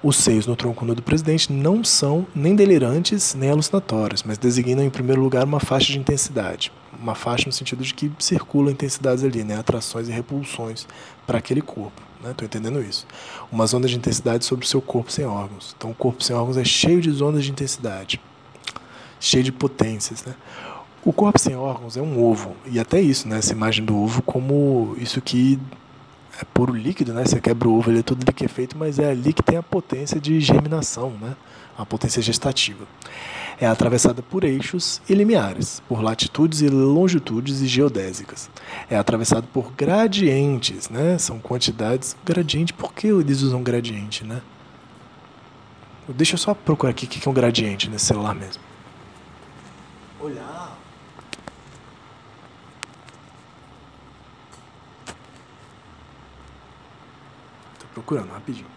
Os 0.03 0.15
seios 0.17 0.45
no 0.45 0.55
tronco 0.55 0.85
nu 0.85 0.93
do 0.93 1.01
presidente 1.01 1.51
não 1.51 1.83
são 1.83 2.27
nem 2.35 2.55
delirantes 2.55 3.33
nem 3.33 3.49
alucinatórios, 3.49 4.21
mas 4.21 4.37
designam 4.37 4.85
em 4.85 4.91
primeiro 4.91 5.21
lugar 5.21 5.43
uma 5.43 5.59
faixa 5.59 5.91
de 5.91 5.97
intensidade. 5.97 6.71
Uma 6.99 7.15
faixa 7.15 7.45
no 7.47 7.51
sentido 7.51 7.83
de 7.83 7.93
que 7.93 8.11
circulam 8.19 8.71
intensidades 8.71 9.23
ali, 9.23 9.43
né? 9.43 9.57
atrações 9.57 10.07
e 10.07 10.11
repulsões 10.11 10.87
para 11.25 11.39
aquele 11.39 11.61
corpo. 11.61 12.01
Estou 12.17 12.29
né? 12.29 12.35
entendendo 12.43 12.81
isso. 12.81 13.07
Uma 13.51 13.65
zona 13.65 13.87
de 13.87 13.95
intensidade 13.95 14.45
sobre 14.45 14.65
o 14.65 14.67
seu 14.67 14.81
corpo 14.81 15.11
sem 15.11 15.25
órgãos. 15.25 15.75
Então, 15.77 15.91
o 15.91 15.95
corpo 15.95 16.23
sem 16.23 16.35
órgãos 16.35 16.57
é 16.57 16.63
cheio 16.63 17.01
de 17.01 17.11
zonas 17.11 17.43
de 17.43 17.51
intensidade, 17.51 18.21
cheio 19.19 19.43
de 19.43 19.51
potências. 19.51 20.23
Né? 20.25 20.33
O 21.07 21.13
corpo 21.13 21.39
sem 21.39 21.55
órgãos 21.55 21.95
é 21.95 22.01
um 22.01 22.21
ovo, 22.21 22.53
e 22.65 22.81
até 22.81 22.99
isso, 22.99 23.29
né, 23.29 23.37
essa 23.37 23.53
imagem 23.53 23.85
do 23.85 23.95
ovo 23.95 24.21
como 24.21 24.93
isso 24.99 25.21
que 25.21 25.57
é 26.37 26.43
puro 26.53 26.73
líquido, 26.73 27.13
né? 27.13 27.23
Você 27.23 27.39
quebra 27.39 27.69
o 27.69 27.77
ovo, 27.77 27.89
ele 27.89 27.99
é 27.99 28.03
todo 28.03 28.25
liquefeito, 28.25 28.77
mas 28.77 28.99
é 28.99 29.11
ali 29.11 29.31
que 29.31 29.41
tem 29.41 29.57
a 29.57 29.63
potência 29.63 30.19
de 30.19 30.37
germinação, 30.41 31.11
né? 31.11 31.33
A 31.77 31.85
potência 31.85 32.21
gestativa. 32.21 32.85
É 33.57 33.65
atravessada 33.65 34.21
por 34.21 34.43
eixos 34.43 35.01
e 35.07 35.13
limiares, 35.13 35.81
por 35.87 36.03
latitudes 36.03 36.59
e 36.59 36.67
longitudes 36.67 37.61
e 37.61 37.67
geodésicas. 37.67 38.49
É 38.89 38.97
atravessado 38.97 39.47
por 39.53 39.71
gradientes, 39.71 40.89
né? 40.89 41.17
São 41.17 41.39
quantidades. 41.39 42.17
Gradiente, 42.25 42.73
por 42.73 42.91
que 42.91 43.07
eles 43.07 43.43
usam 43.43 43.63
gradiente, 43.63 44.25
né? 44.25 44.41
Deixa 46.09 46.33
eu 46.33 46.37
só 46.37 46.53
procurar 46.53 46.91
aqui 46.91 47.05
o 47.05 47.07
que 47.07 47.25
é 47.25 47.31
um 47.31 47.33
gradiente 47.33 47.89
nesse 47.89 48.07
celular 48.07 48.35
mesmo. 48.35 48.61
Olhar. 50.19 50.56
Procurando 57.97 58.29
rapidinho. 58.29 58.67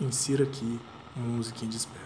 Insira 0.00 0.44
aqui 0.44 0.78
uma 1.16 1.36
musiquinha 1.36 1.68
de 1.68 1.76
espera. 1.76 2.04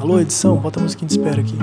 Alô, 0.00 0.18
edição, 0.18 0.56
bota 0.56 0.80
a 0.80 0.82
musiquinha 0.82 1.08
de 1.08 1.18
espera 1.18 1.42
aqui. 1.42 1.58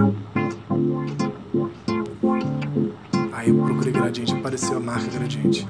Aí 3.31 3.50
eu 3.50 3.65
procurei 3.65 3.93
gradiente, 3.93 4.33
apareceu 4.35 4.77
a 4.77 4.79
marca 4.79 5.07
gradiente. 5.07 5.67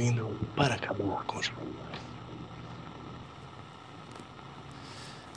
Ouvindo 0.00 0.30
para 0.56 0.74
acabar 0.74 1.24
com 1.26 1.38
os 1.38 1.52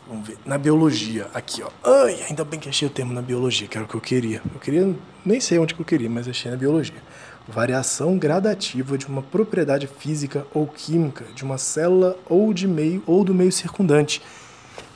Vamos 0.07 0.27
ver. 0.27 0.37
Na 0.45 0.57
biologia, 0.57 1.29
aqui, 1.33 1.63
ó. 1.63 1.69
Ai, 1.83 2.23
ainda 2.29 2.43
bem 2.43 2.59
que 2.59 2.67
achei 2.67 2.87
o 2.87 2.91
termo 2.91 3.13
na 3.13 3.21
biologia, 3.21 3.67
que 3.67 3.77
era 3.77 3.85
o 3.85 3.87
que 3.87 3.95
eu 3.95 4.01
queria. 4.01 4.41
Eu 4.53 4.59
queria, 4.59 4.95
nem 5.25 5.39
sei 5.39 5.57
onde 5.59 5.73
que 5.73 5.81
eu 5.81 5.85
queria, 5.85 6.09
mas 6.09 6.27
achei 6.27 6.51
na 6.51 6.57
biologia. 6.57 7.01
Variação 7.47 8.17
gradativa 8.17 8.97
de 8.97 9.07
uma 9.07 9.21
propriedade 9.21 9.87
física 9.87 10.45
ou 10.53 10.67
química 10.67 11.25
de 11.33 11.43
uma 11.43 11.57
célula 11.57 12.17
ou 12.27 12.53
de 12.53 12.67
meio 12.67 13.01
ou 13.07 13.23
do 13.23 13.33
meio 13.33 13.51
circundante. 13.51 14.21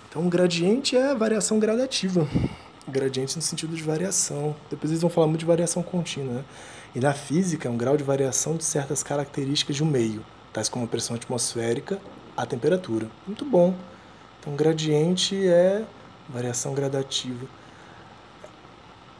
Então, 0.10 0.24
um 0.24 0.30
gradiente 0.30 0.98
é 0.98 1.16
variação 1.16 1.58
gradativa. 1.58 2.28
Gradiente 2.86 3.36
no 3.38 3.42
sentido 3.42 3.76
de 3.76 3.84
variação. 3.84 4.56
Depois 4.70 4.92
eles 4.92 5.02
vão 5.02 5.10
falar 5.10 5.28
muito 5.28 5.40
de 5.40 5.46
variação 5.46 5.82
contínua, 5.82 6.34
né? 6.36 6.44
E 6.98 7.00
na 7.00 7.14
física, 7.14 7.68
é 7.68 7.72
um 7.72 7.78
grau 7.78 7.96
de 7.96 8.04
variação 8.04 8.58
de 8.58 8.64
certas 8.64 9.04
características 9.04 9.76
de 9.76 9.84
um 9.84 9.86
meio, 9.86 10.26
tais 10.52 10.68
como 10.68 10.86
a 10.86 10.88
pressão 10.88 11.16
atmosférica, 11.16 12.02
a 12.36 12.44
temperatura. 12.44 13.08
Muito 13.28 13.46
bom. 13.46 13.76
Então, 14.40 14.56
gradiente 14.56 15.48
é 15.48 15.86
variação 16.28 16.74
gradativa. 16.74 17.46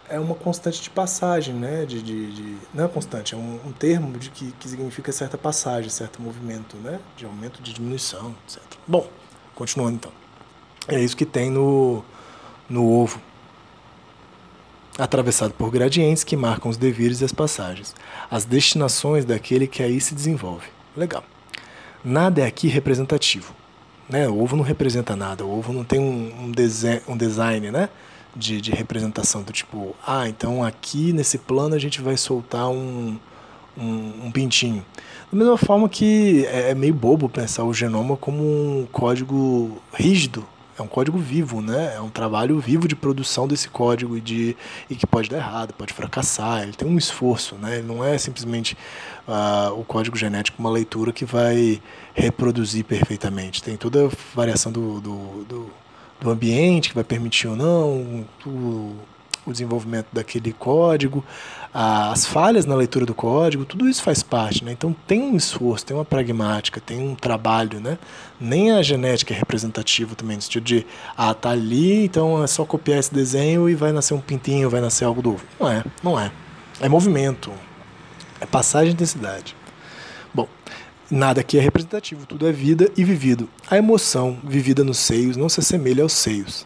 É 0.10 0.20
uma 0.20 0.34
constante 0.34 0.82
de 0.82 0.90
passagem, 0.90 1.54
né? 1.54 1.86
De, 1.86 2.02
de, 2.02 2.32
de 2.32 2.58
não 2.74 2.86
é 2.86 2.88
constante, 2.88 3.36
é 3.36 3.38
um, 3.38 3.60
um 3.64 3.72
termo 3.72 4.18
de 4.18 4.32
que, 4.32 4.52
que 4.54 4.68
significa 4.68 5.12
certa 5.12 5.38
passagem, 5.38 5.92
certo 5.92 6.20
movimento, 6.20 6.78
né? 6.78 7.00
De 7.16 7.26
aumento, 7.26 7.62
de 7.62 7.74
diminuição, 7.74 8.36
etc. 8.48 8.60
Bom, 8.88 9.08
continuando 9.54 9.98
então. 9.98 10.12
É 10.88 11.00
isso 11.00 11.16
que 11.16 11.28
tem 11.28 11.52
no, 11.52 12.04
no 12.68 12.92
ovo. 12.92 13.22
Atravessado 14.98 15.54
por 15.54 15.70
gradientes 15.70 16.24
que 16.24 16.36
marcam 16.36 16.72
os 16.72 16.78
devires 16.78 17.22
e 17.22 17.26
as 17.26 17.32
passagens, 17.32 17.96
as 18.32 18.46
destinações 18.46 19.26
daquele 19.26 19.68
que 19.68 19.84
aí 19.84 20.02
se 20.02 20.16
desenvolve. 20.16 20.68
Legal. 20.96 21.24
Nada 22.04 22.42
é 22.42 22.46
aqui 22.46 22.68
representativo. 22.68 23.54
Né? 24.10 24.28
O 24.28 24.42
ovo 24.42 24.56
não 24.56 24.64
representa 24.64 25.16
nada, 25.16 25.46
o 25.46 25.58
ovo 25.58 25.72
não 25.72 25.84
tem 25.84 26.00
um, 26.00 26.50
um, 26.50 27.12
um 27.14 27.18
design 27.18 27.72
né? 27.72 27.90
de, 28.36 28.62
de 28.62 28.72
representação 28.72 29.42
do 29.42 29.52
tipo, 29.52 29.96
ah, 30.06 30.28
então 30.30 30.64
aqui 30.64 31.12
nesse 31.12 31.38
plano 31.38 31.76
a 31.76 31.80
gente 31.80 32.02
vai 32.02 32.16
soltar 32.16 32.70
um, 32.70 33.18
um, 33.78 34.26
um 34.26 34.32
pintinho. 34.32 34.86
Da 35.32 35.38
mesma 35.38 35.58
forma 35.58 35.90
que 35.90 36.46
é, 36.46 36.72
é 36.72 36.76
meio 36.76 36.94
bobo 36.94 37.28
pensar 37.28 37.64
o 37.64 37.74
genoma 37.74 38.16
como 38.16 38.42
um 38.44 38.88
código 38.92 39.82
rígido, 39.94 40.46
é 40.78 40.82
um 40.82 40.88
código 40.88 41.18
vivo, 41.18 41.62
né? 41.62 41.96
É 41.96 42.02
um 42.02 42.10
trabalho 42.10 42.60
vivo 42.60 42.88
de 42.88 42.96
produção 42.96 43.48
desse 43.48 43.68
código 43.68 44.16
e, 44.16 44.22
de, 44.22 44.56
e 44.90 44.96
que 44.96 45.08
pode 45.08 45.30
dar 45.30 45.38
errado, 45.38 45.74
pode 45.74 45.94
fracassar. 45.94 46.64
Ele 46.64 46.74
tem 46.74 46.88
um 46.88 46.98
esforço, 46.98 47.56
né? 47.56 47.78
Ele 47.78 47.88
não 47.88 48.04
é 48.04 48.18
simplesmente 48.18 48.78
uh, 49.28 49.74
o 49.80 49.84
código 49.84 50.16
genético, 50.16 50.60
uma 50.60 50.70
leitura 50.70 51.12
que 51.12 51.26
vai 51.26 51.82
reproduzir 52.14 52.86
perfeitamente. 52.86 53.64
Tem 53.64 53.76
toda 53.76 54.06
a 54.06 54.10
variação 54.36 54.72
do, 54.72 55.02
do, 55.02 55.44
do, 55.46 55.70
do 56.22 56.30
ambiente 56.30 56.90
que 56.90 56.96
vai 56.96 57.04
permitir 57.04 57.48
ou 57.48 57.56
não, 57.56 58.26
o, 58.46 58.96
o 59.50 59.52
desenvolvimento 59.52 60.08
daquele 60.12 60.52
código, 60.54 61.24
as 61.74 62.26
falhas 62.26 62.66
na 62.66 62.76
leitura 62.76 63.06
do 63.06 63.14
código, 63.14 63.66
tudo 63.66 63.88
isso 63.88 64.02
faz 64.02 64.24
parte, 64.24 64.64
né? 64.64 64.72
Então 64.72 64.96
tem 65.06 65.22
um 65.22 65.36
esforço, 65.36 65.86
tem 65.86 65.96
uma 65.96 66.06
pragmática, 66.06 66.82
tem 66.82 67.00
um 67.00 67.14
trabalho, 67.14 67.80
né? 67.80 67.98
Nem 68.40 68.72
a 68.72 68.82
genética 68.82 69.34
é 69.34 69.38
representativa 69.38 70.16
também, 70.16 70.38
no 70.38 70.42
sentido 70.42 70.64
de, 70.64 70.86
ah, 71.16 71.34
tá 71.34 71.52
ali, 71.52 72.06
então 72.06 72.44
é 72.44 72.48
só 72.48 72.66
copiar 72.66 73.00
esse 73.00 73.14
desenho 73.14 73.70
e 73.70 73.76
vai 73.76 73.92
nascer 73.92 74.14
um 74.14 74.20
pintinho, 74.20 74.70
vai 74.70 74.82
nascer 74.82 75.06
algo 75.06 75.22
novo. 75.22 75.44
Não 75.60 75.70
é, 75.70 75.84
não 76.04 76.20
é. 76.20 76.32
É 76.80 76.90
movimento, 76.90 77.52
é 78.40 78.46
passagem 78.46 78.90
de 78.90 78.94
intensidade. 78.96 79.56
Bom, 80.34 80.48
nada 81.10 81.42
aqui 81.42 81.58
é 81.58 81.62
representativo, 81.62 82.26
tudo 82.26 82.48
é 82.48 82.52
vida 82.52 82.92
e 82.96 83.04
vivido. 83.04 83.50
A 83.70 83.78
emoção 83.78 84.40
vivida 84.44 84.84
nos 84.84 84.98
seios 84.98 85.38
não 85.38 85.50
se 85.50 85.60
assemelha 85.60 86.04
aos 86.04 86.14
seios, 86.14 86.66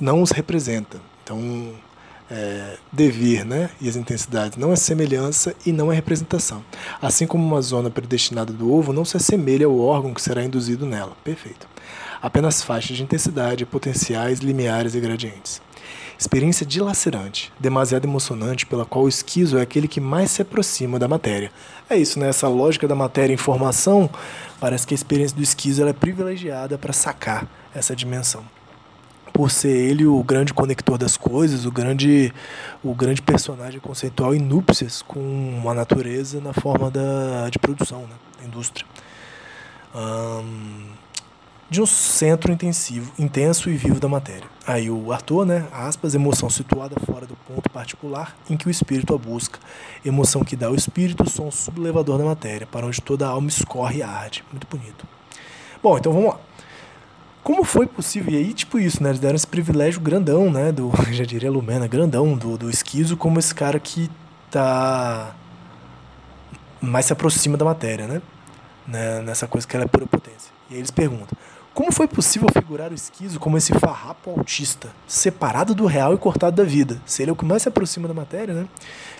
não 0.00 0.22
os 0.22 0.30
representa. 0.30 1.00
Então, 1.22 1.74
é, 2.30 2.76
devir 2.92 3.44
né, 3.44 3.70
e 3.80 3.88
as 3.88 3.96
intensidades 3.96 4.58
não 4.58 4.72
é 4.72 4.76
semelhança 4.76 5.54
e 5.64 5.72
não 5.72 5.92
é 5.92 5.94
representação. 5.94 6.64
Assim 7.00 7.26
como 7.26 7.44
uma 7.44 7.60
zona 7.60 7.90
predestinada 7.90 8.52
do 8.52 8.72
ovo 8.72 8.92
não 8.92 9.04
se 9.04 9.16
assemelha 9.16 9.66
ao 9.66 9.78
órgão 9.78 10.14
que 10.14 10.22
será 10.22 10.42
induzido 10.42 10.86
nela. 10.86 11.16
Perfeito. 11.22 11.68
Apenas 12.20 12.62
faixas 12.62 12.96
de 12.96 13.02
intensidade, 13.02 13.66
potenciais, 13.66 14.40
limiares 14.40 14.94
e 14.94 15.00
gradientes. 15.00 15.60
Experiência 16.18 16.64
dilacerante, 16.64 17.52
demasiado 17.60 18.06
emocionante, 18.06 18.64
pela 18.64 18.86
qual 18.86 19.04
o 19.04 19.08
esquizo 19.08 19.58
é 19.58 19.60
aquele 19.60 19.86
que 19.86 20.00
mais 20.00 20.30
se 20.30 20.40
aproxima 20.40 20.98
da 20.98 21.06
matéria. 21.06 21.52
É 21.90 21.96
isso, 21.96 22.18
né? 22.18 22.30
Essa 22.30 22.48
lógica 22.48 22.88
da 22.88 22.94
matéria 22.94 23.32
e 23.32 23.34
informação, 23.34 24.08
parece 24.58 24.86
que 24.86 24.94
a 24.94 24.96
experiência 24.96 25.36
do 25.36 25.42
esquizo 25.42 25.86
é 25.86 25.92
privilegiada 25.92 26.78
para 26.78 26.94
sacar 26.94 27.46
essa 27.74 27.94
dimensão 27.94 28.55
por 29.36 29.50
ser 29.50 29.68
ele 29.68 30.06
o 30.06 30.24
grande 30.24 30.54
conector 30.54 30.96
das 30.96 31.14
coisas, 31.14 31.66
o 31.66 31.70
grande, 31.70 32.32
o 32.82 32.94
grande 32.94 33.20
personagem 33.20 33.78
conceitual 33.78 34.34
em 34.34 34.38
núpcias 34.38 35.02
com 35.02 35.62
a 35.68 35.74
natureza 35.74 36.40
na 36.40 36.54
forma 36.54 36.90
da, 36.90 37.50
de 37.50 37.58
produção, 37.58 38.00
né, 38.00 38.14
da 38.40 38.46
indústria. 38.46 38.86
De 41.68 41.82
um 41.82 41.86
centro 41.86 42.50
intensivo, 42.50 43.12
intenso 43.18 43.68
e 43.68 43.76
vivo 43.76 44.00
da 44.00 44.08
matéria. 44.08 44.48
Aí 44.66 44.90
o 44.90 45.12
Arthur, 45.12 45.44
né, 45.44 45.66
aspas, 45.70 46.14
emoção 46.14 46.48
situada 46.48 46.96
fora 47.04 47.26
do 47.26 47.36
ponto 47.36 47.68
particular 47.68 48.34
em 48.48 48.56
que 48.56 48.68
o 48.68 48.70
espírito 48.70 49.14
a 49.14 49.18
busca, 49.18 49.58
emoção 50.02 50.42
que 50.44 50.56
dá 50.56 50.68
ao 50.68 50.74
espírito 50.74 51.28
som 51.28 51.50
sublevador 51.50 52.16
da 52.16 52.24
matéria, 52.24 52.66
para 52.66 52.86
onde 52.86 53.02
toda 53.02 53.26
a 53.26 53.30
alma 53.30 53.48
escorre 53.48 53.98
e 53.98 54.02
arde. 54.02 54.42
Muito 54.50 54.66
bonito. 54.66 55.06
Bom, 55.82 55.98
então 55.98 56.10
vamos 56.10 56.30
lá. 56.30 56.45
Como 57.46 57.62
foi 57.62 57.86
possível? 57.86 58.34
E 58.34 58.38
aí, 58.38 58.52
tipo 58.52 58.76
isso, 58.76 59.00
né? 59.00 59.10
Eles 59.10 59.20
deram 59.20 59.36
esse 59.36 59.46
privilégio 59.46 60.00
grandão, 60.00 60.50
né? 60.50 60.72
Do, 60.72 60.90
já 61.14 61.22
diria 61.22 61.48
Lumena, 61.48 61.86
grandão, 61.86 62.36
do, 62.36 62.58
do 62.58 62.68
esquizo, 62.68 63.16
como 63.16 63.38
esse 63.38 63.54
cara 63.54 63.78
que 63.78 64.10
tá 64.50 65.32
mais 66.80 67.06
se 67.06 67.12
aproxima 67.12 67.56
da 67.56 67.64
matéria, 67.64 68.08
né? 68.08 68.20
né? 68.84 69.22
Nessa 69.22 69.46
coisa 69.46 69.64
que 69.64 69.76
ela 69.76 69.84
é 69.84 69.88
pura 69.88 70.04
potência. 70.06 70.50
E 70.68 70.74
aí 70.74 70.80
eles 70.80 70.90
perguntam: 70.90 71.38
como 71.76 71.92
foi 71.92 72.08
possível 72.08 72.48
figurar 72.50 72.90
o 72.90 72.94
esquizo 72.94 73.38
como 73.38 73.58
esse 73.58 73.74
farrapo 73.74 74.30
autista, 74.30 74.88
separado 75.06 75.74
do 75.74 75.84
real 75.84 76.14
e 76.14 76.16
cortado 76.16 76.56
da 76.56 76.64
vida? 76.64 76.98
Se 77.04 77.22
ele 77.22 77.28
é 77.28 77.32
o 77.34 77.36
que 77.36 77.44
mais 77.44 77.60
se 77.60 77.68
aproxima 77.68 78.08
da 78.08 78.14
matéria, 78.14 78.54
né? 78.54 78.66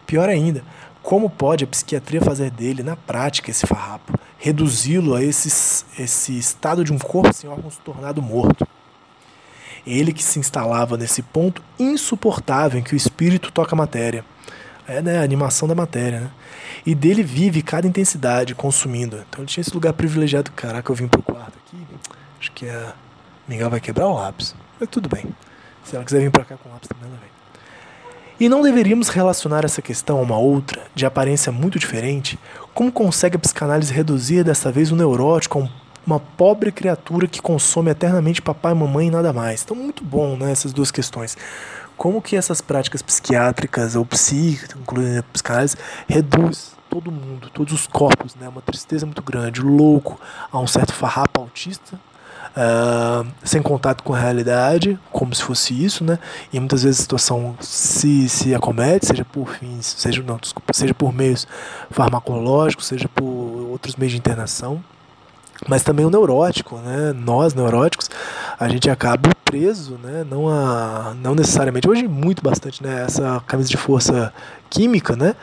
Pior 0.07 0.27
ainda, 0.27 0.65
como 1.03 1.29
pode 1.29 1.65
a 1.65 1.67
psiquiatria 1.67 2.19
fazer 2.23 2.51
dele, 2.51 2.83
na 2.83 2.97
prática, 2.97 3.51
esse 3.51 3.67
farrapo, 3.67 4.19
reduzi-lo 4.39 5.15
a 5.15 5.23
esse, 5.23 5.85
esse 5.99 6.39
estado 6.39 6.83
de 6.83 6.95
um 6.95 6.99
corpo 6.99 7.31
sem 7.35 7.51
órgãos 7.51 7.77
tornado 7.77 8.23
morto? 8.23 8.67
Ele 9.87 10.11
que 10.11 10.25
se 10.25 10.39
instalava 10.39 10.97
nesse 10.97 11.21
ponto 11.21 11.63
insuportável 11.79 12.81
em 12.81 12.83
que 12.83 12.95
o 12.95 12.97
espírito 12.97 13.53
toca 13.53 13.75
a 13.75 13.77
matéria, 13.77 14.25
É 14.89 15.03
né, 15.03 15.19
a 15.19 15.23
animação 15.23 15.69
da 15.69 15.75
matéria, 15.75 16.21
né? 16.21 16.31
E 16.87 16.95
dele 16.95 17.23
vive 17.23 17.61
cada 17.61 17.87
intensidade 17.87 18.55
consumindo. 18.55 19.23
Então 19.29 19.41
ele 19.41 19.47
tinha 19.47 19.61
esse 19.61 19.75
lugar 19.75 19.93
privilegiado. 19.93 20.51
Caraca, 20.53 20.91
eu 20.91 20.97
vim 20.97 21.07
pro 21.07 21.21
quarto. 21.21 21.56
Acho 22.41 22.53
que 22.53 22.69
a 22.69 22.95
Miguel 23.49 23.71
vai 23.71 23.81
quebrar 23.81 24.07
o 24.07 24.15
lápis. 24.15 24.55
Mas 24.79 24.89
tudo 24.89 25.09
bem. 25.09 25.27
Se 25.85 25.97
ela 25.97 26.05
quiser 26.05 26.21
vir 26.21 26.31
pra 26.31 26.45
cá 26.45 26.57
com 26.57 26.69
o 26.69 26.73
lápis 26.73 26.89
também, 26.89 27.09
ela 27.09 27.19
vem. 27.19 27.31
E 28.39 28.49
não 28.49 28.63
deveríamos 28.63 29.09
relacionar 29.09 29.65
essa 29.65 29.81
questão 29.81 30.19
a 30.19 30.23
uma 30.23 30.37
outra, 30.37 30.83
de 30.95 31.07
aparência 31.07 31.51
muito 31.51 31.79
diferente? 31.79 32.39
Como 32.75 32.93
consegue 32.93 33.37
a 33.37 33.39
psicanálise 33.39 33.93
reduzir 33.93 34.45
dessa 34.45 34.71
vez 34.71 34.93
o 34.93 34.97
neurótico 34.97 35.59
a 35.59 35.63
um 35.63 35.69
uma 36.07 36.21
pobre 36.21 36.71
criatura 36.71 37.27
que 37.27 37.43
consome 37.43 37.91
eternamente 37.91 38.41
papai, 38.41 38.73
mamãe 38.73 39.09
e 39.09 39.11
nada 39.11 39.33
mais. 39.33 39.63
Então, 39.65 39.77
muito 39.77 40.05
bom, 40.05 40.37
né, 40.37 40.53
essas 40.53 40.73
duas 40.73 40.93
questões. 40.93 41.37
Como 41.97 42.23
que 42.23 42.37
essas 42.37 42.61
práticas 42.61 43.03
psiquiátricas 43.03 43.97
ou 43.97 44.07
psíquicas, 44.07 44.77
incluindo 44.81 45.19
a 45.19 45.23
psicanálise, 45.25 45.77
reduz 46.07 46.77
todo 46.89 47.11
mundo, 47.11 47.51
todos 47.51 47.73
os 47.73 47.87
corpos, 47.87 48.37
né, 48.37 48.49
uma 48.49 48.63
tristeza 48.63 49.05
muito 49.05 49.21
grande, 49.21 49.61
louco, 49.61 50.21
a 50.53 50.59
um 50.61 50.67
certo 50.67 50.93
farrapo 50.93 51.41
autista, 51.41 51.99
uh, 52.57 53.27
sem 53.45 53.63
contato 53.63 54.03
com 54.03 54.15
a 54.15 54.19
realidade, 54.19 54.99
como 55.13 55.35
se 55.35 55.43
fosse 55.43 55.85
isso, 55.85 56.03
né, 56.03 56.19
e 56.53 56.59
muitas 56.59 56.83
vezes 56.83 57.01
a 57.01 57.03
situação 57.03 57.55
se, 57.61 58.29
se 58.29 58.55
acomete, 58.55 59.07
seja 59.07 59.25
por 59.25 59.49
fins, 59.49 59.95
seja, 59.99 60.23
não, 60.23 60.37
desculpa, 60.37 60.73
seja 60.73 60.95
por 60.95 61.13
meios 61.13 61.47
farmacológicos, 61.91 62.87
seja 62.87 63.09
por 63.09 63.25
outros 63.25 63.97
meios 63.97 64.13
de 64.13 64.19
internação, 64.19 64.83
mas 65.69 65.83
também 65.83 66.05
o 66.05 66.11
neurótico, 66.11 66.77
né? 66.79 67.15
Nós 67.15 67.55
neuróticos, 67.55 68.11
a 68.61 68.69
gente 68.69 68.91
acaba 68.91 69.31
preso, 69.43 69.99
né? 70.03 70.25
Não 70.29 70.49
a, 70.49 71.15
não 71.23 71.35
necessariamente 71.35 71.89
hoje 71.89 72.07
muito 72.07 72.43
bastante, 72.43 72.83
né? 72.83 73.05
Essa 73.05 73.43
camisa 73.47 73.71
de 73.71 73.77
força 73.79 74.35
química, 74.69 75.17
né? 75.17 75.35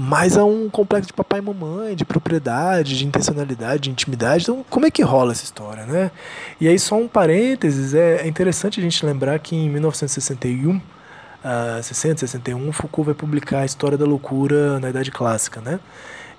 Mas 0.00 0.36
a 0.36 0.44
um 0.44 0.70
complexo 0.70 1.08
de 1.08 1.12
papai 1.12 1.40
e 1.40 1.42
mamãe, 1.42 1.96
de 1.96 2.04
propriedade, 2.04 2.96
de 2.96 3.04
intencionalidade, 3.04 3.82
de 3.82 3.90
intimidade. 3.90 4.44
Então, 4.44 4.64
como 4.70 4.86
é 4.86 4.92
que 4.92 5.02
rola 5.02 5.32
essa 5.32 5.42
história, 5.42 5.84
né? 5.86 6.12
E 6.60 6.68
aí 6.68 6.78
só 6.78 6.94
um 6.96 7.08
parênteses, 7.08 7.94
é, 7.94 8.22
é 8.22 8.28
interessante 8.28 8.78
a 8.78 8.82
gente 8.82 9.04
lembrar 9.04 9.40
que 9.40 9.56
em 9.56 9.68
1961 9.68 10.76
uh, 10.76 11.82
60, 11.82 12.20
61, 12.20 12.70
Foucault 12.70 13.06
vai 13.06 13.14
publicar 13.14 13.60
a 13.60 13.64
História 13.64 13.98
da 13.98 14.04
Loucura 14.04 14.78
na 14.78 14.90
Idade 14.90 15.10
Clássica, 15.10 15.60
né? 15.60 15.80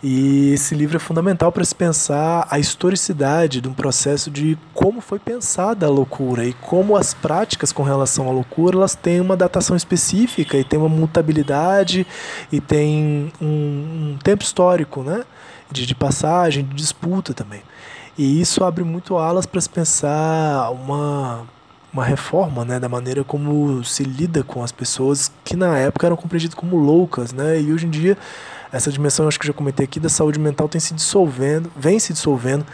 E 0.01 0.53
esse 0.53 0.73
livro 0.75 0.95
é 0.95 0.99
fundamental 0.99 1.51
para 1.51 1.65
se 1.65 1.75
pensar 1.75 2.47
a 2.49 2.57
historicidade 2.57 3.59
de 3.59 3.67
um 3.67 3.73
processo 3.73 4.31
de 4.31 4.57
como 4.73 5.01
foi 5.01 5.19
pensada 5.19 5.85
a 5.85 5.89
loucura 5.89 6.45
e 6.45 6.53
como 6.53 6.95
as 6.95 7.13
práticas 7.13 7.73
com 7.73 7.83
relação 7.83 8.29
à 8.29 8.31
loucura 8.31 8.77
elas 8.77 8.95
têm 8.95 9.19
uma 9.19 9.35
datação 9.35 9.75
específica 9.75 10.55
e 10.55 10.63
tem 10.63 10.79
uma 10.79 10.87
mutabilidade 10.87 12.07
e 12.49 12.61
tem 12.61 13.33
um, 13.41 14.13
um 14.13 14.17
tempo 14.23 14.41
histórico, 14.41 15.03
né? 15.03 15.25
De, 15.69 15.85
de 15.85 15.93
passagem, 15.93 16.63
de 16.63 16.75
disputa 16.75 17.33
também. 17.33 17.61
E 18.17 18.39
isso 18.39 18.63
abre 18.63 18.85
muito 18.85 19.17
alas 19.17 19.45
para 19.45 19.59
se 19.59 19.69
pensar 19.69 20.71
uma 20.71 21.45
uma 21.91 22.05
reforma 22.05 22.63
né, 22.63 22.79
da 22.79 22.87
maneira 22.87 23.23
como 23.23 23.83
se 23.83 24.03
lida 24.03 24.43
com 24.43 24.63
as 24.63 24.71
pessoas 24.71 25.31
que 25.43 25.55
na 25.55 25.77
época 25.77 26.05
eram 26.05 26.15
compreendidas 26.15 26.53
como 26.53 26.77
loucas, 26.77 27.33
né? 27.33 27.59
E 27.59 27.73
hoje 27.73 27.87
em 27.87 27.89
dia 27.89 28.17
essa 28.71 28.91
dimensão, 28.91 29.27
acho 29.27 29.39
que 29.39 29.47
já 29.47 29.53
comentei 29.53 29.83
aqui, 29.83 29.99
da 29.99 30.09
saúde 30.09 30.39
mental 30.39 30.69
tem 30.69 30.79
se 30.79 30.93
dissolvendo, 30.93 31.71
vem 31.75 31.99
se 31.99 32.13
dissolvendo, 32.13 32.65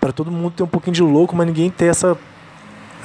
para 0.00 0.12
todo 0.12 0.30
mundo 0.30 0.52
ter 0.52 0.62
um 0.62 0.68
pouquinho 0.68 0.94
de 0.94 1.02
louco, 1.02 1.34
mas 1.34 1.46
ninguém 1.46 1.70
ter 1.70 1.86
essa, 1.86 2.16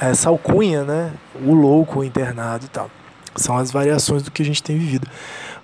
essa 0.00 0.28
alcunha, 0.28 0.84
né? 0.84 1.12
O 1.44 1.54
louco, 1.54 2.00
o 2.00 2.04
internado 2.04 2.66
e 2.66 2.68
tal. 2.68 2.90
São 3.34 3.56
as 3.56 3.70
variações 3.70 4.22
do 4.22 4.30
que 4.30 4.42
a 4.42 4.44
gente 4.44 4.62
tem 4.62 4.78
vivido. 4.78 5.08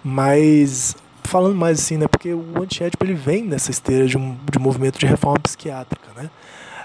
Mas, 0.02 0.96
falando 1.22 1.54
mais 1.54 1.78
assim, 1.78 1.98
né? 1.98 2.08
Porque 2.08 2.32
o 2.32 2.62
antiético 2.62 3.04
ele 3.04 3.14
vem 3.14 3.44
nessa 3.44 3.70
esteira 3.70 4.06
de 4.06 4.16
um 4.16 4.36
de 4.50 4.58
movimento 4.58 4.98
de 4.98 5.06
reforma 5.06 5.38
psiquiátrica, 5.38 6.08
né? 6.16 6.30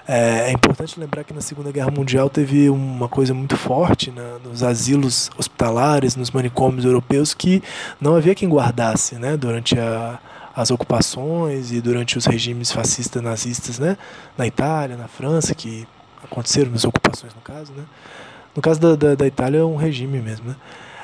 É, 0.08 0.50
é, 0.50 0.52
importante 0.52 1.00
lembrar 1.00 1.24
que 1.24 1.34
na 1.34 1.40
Segunda 1.40 1.72
Guerra 1.72 1.90
Mundial 1.90 2.30
teve 2.30 2.70
uma 2.70 3.08
coisa 3.08 3.34
muito 3.34 3.56
forte 3.56 4.12
né, 4.12 4.36
nos 4.44 4.62
asilos 4.62 5.30
hospitalares, 5.36 6.14
nos 6.14 6.30
manicômios 6.30 6.84
europeus, 6.84 7.34
que 7.34 7.60
não 8.00 8.14
havia 8.14 8.34
quem 8.34 8.48
guardasse 8.48 9.16
né, 9.16 9.36
durante 9.36 9.76
a, 9.76 10.20
as 10.54 10.70
ocupações 10.70 11.72
e 11.72 11.80
durante 11.80 12.16
os 12.16 12.24
regimes 12.24 12.70
fascistas 12.70 13.20
nazistas 13.20 13.80
né, 13.80 13.98
na 14.38 14.46
Itália, 14.46 14.96
na 14.96 15.08
França, 15.08 15.56
que 15.56 15.88
aconteceram 16.22 16.70
nas 16.70 16.84
ocupações 16.84 17.34
no 17.34 17.40
caso. 17.40 17.72
Né. 17.72 17.82
No 18.54 18.62
caso 18.62 18.80
da, 18.80 18.94
da, 18.94 19.14
da 19.16 19.26
Itália 19.26 19.58
é 19.58 19.64
um 19.64 19.76
regime 19.76 20.20
mesmo. 20.20 20.50
Né. 20.50 20.56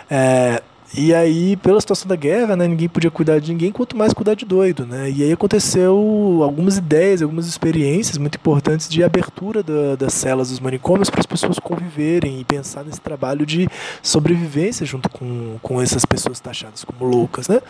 É, 0.08 0.62
e 0.94 1.14
aí, 1.14 1.56
pela 1.56 1.80
situação 1.80 2.06
da 2.06 2.16
guerra, 2.16 2.54
né, 2.54 2.68
ninguém 2.68 2.88
podia 2.88 3.10
cuidar 3.10 3.40
de 3.40 3.50
ninguém, 3.50 3.72
quanto 3.72 3.96
mais 3.96 4.12
cuidar 4.12 4.34
de 4.34 4.44
doido, 4.44 4.86
né? 4.86 5.10
E 5.10 5.22
aí 5.22 5.32
aconteceu 5.32 6.40
algumas 6.42 6.76
ideias, 6.76 7.22
algumas 7.22 7.46
experiências 7.46 8.18
muito 8.18 8.36
importantes 8.36 8.88
de 8.88 9.02
abertura 9.02 9.62
da, 9.62 9.96
das 9.96 10.12
celas 10.12 10.50
dos 10.50 10.60
manicômios 10.60 11.08
para 11.08 11.20
as 11.20 11.26
pessoas 11.26 11.58
conviverem 11.58 12.40
e 12.40 12.44
pensar 12.44 12.84
nesse 12.84 13.00
trabalho 13.00 13.46
de 13.46 13.66
sobrevivência 14.02 14.84
junto 14.84 15.08
com, 15.08 15.56
com 15.62 15.80
essas 15.80 16.04
pessoas 16.04 16.40
taxadas 16.40 16.84
como 16.84 17.10
loucas, 17.10 17.48
né? 17.48 17.60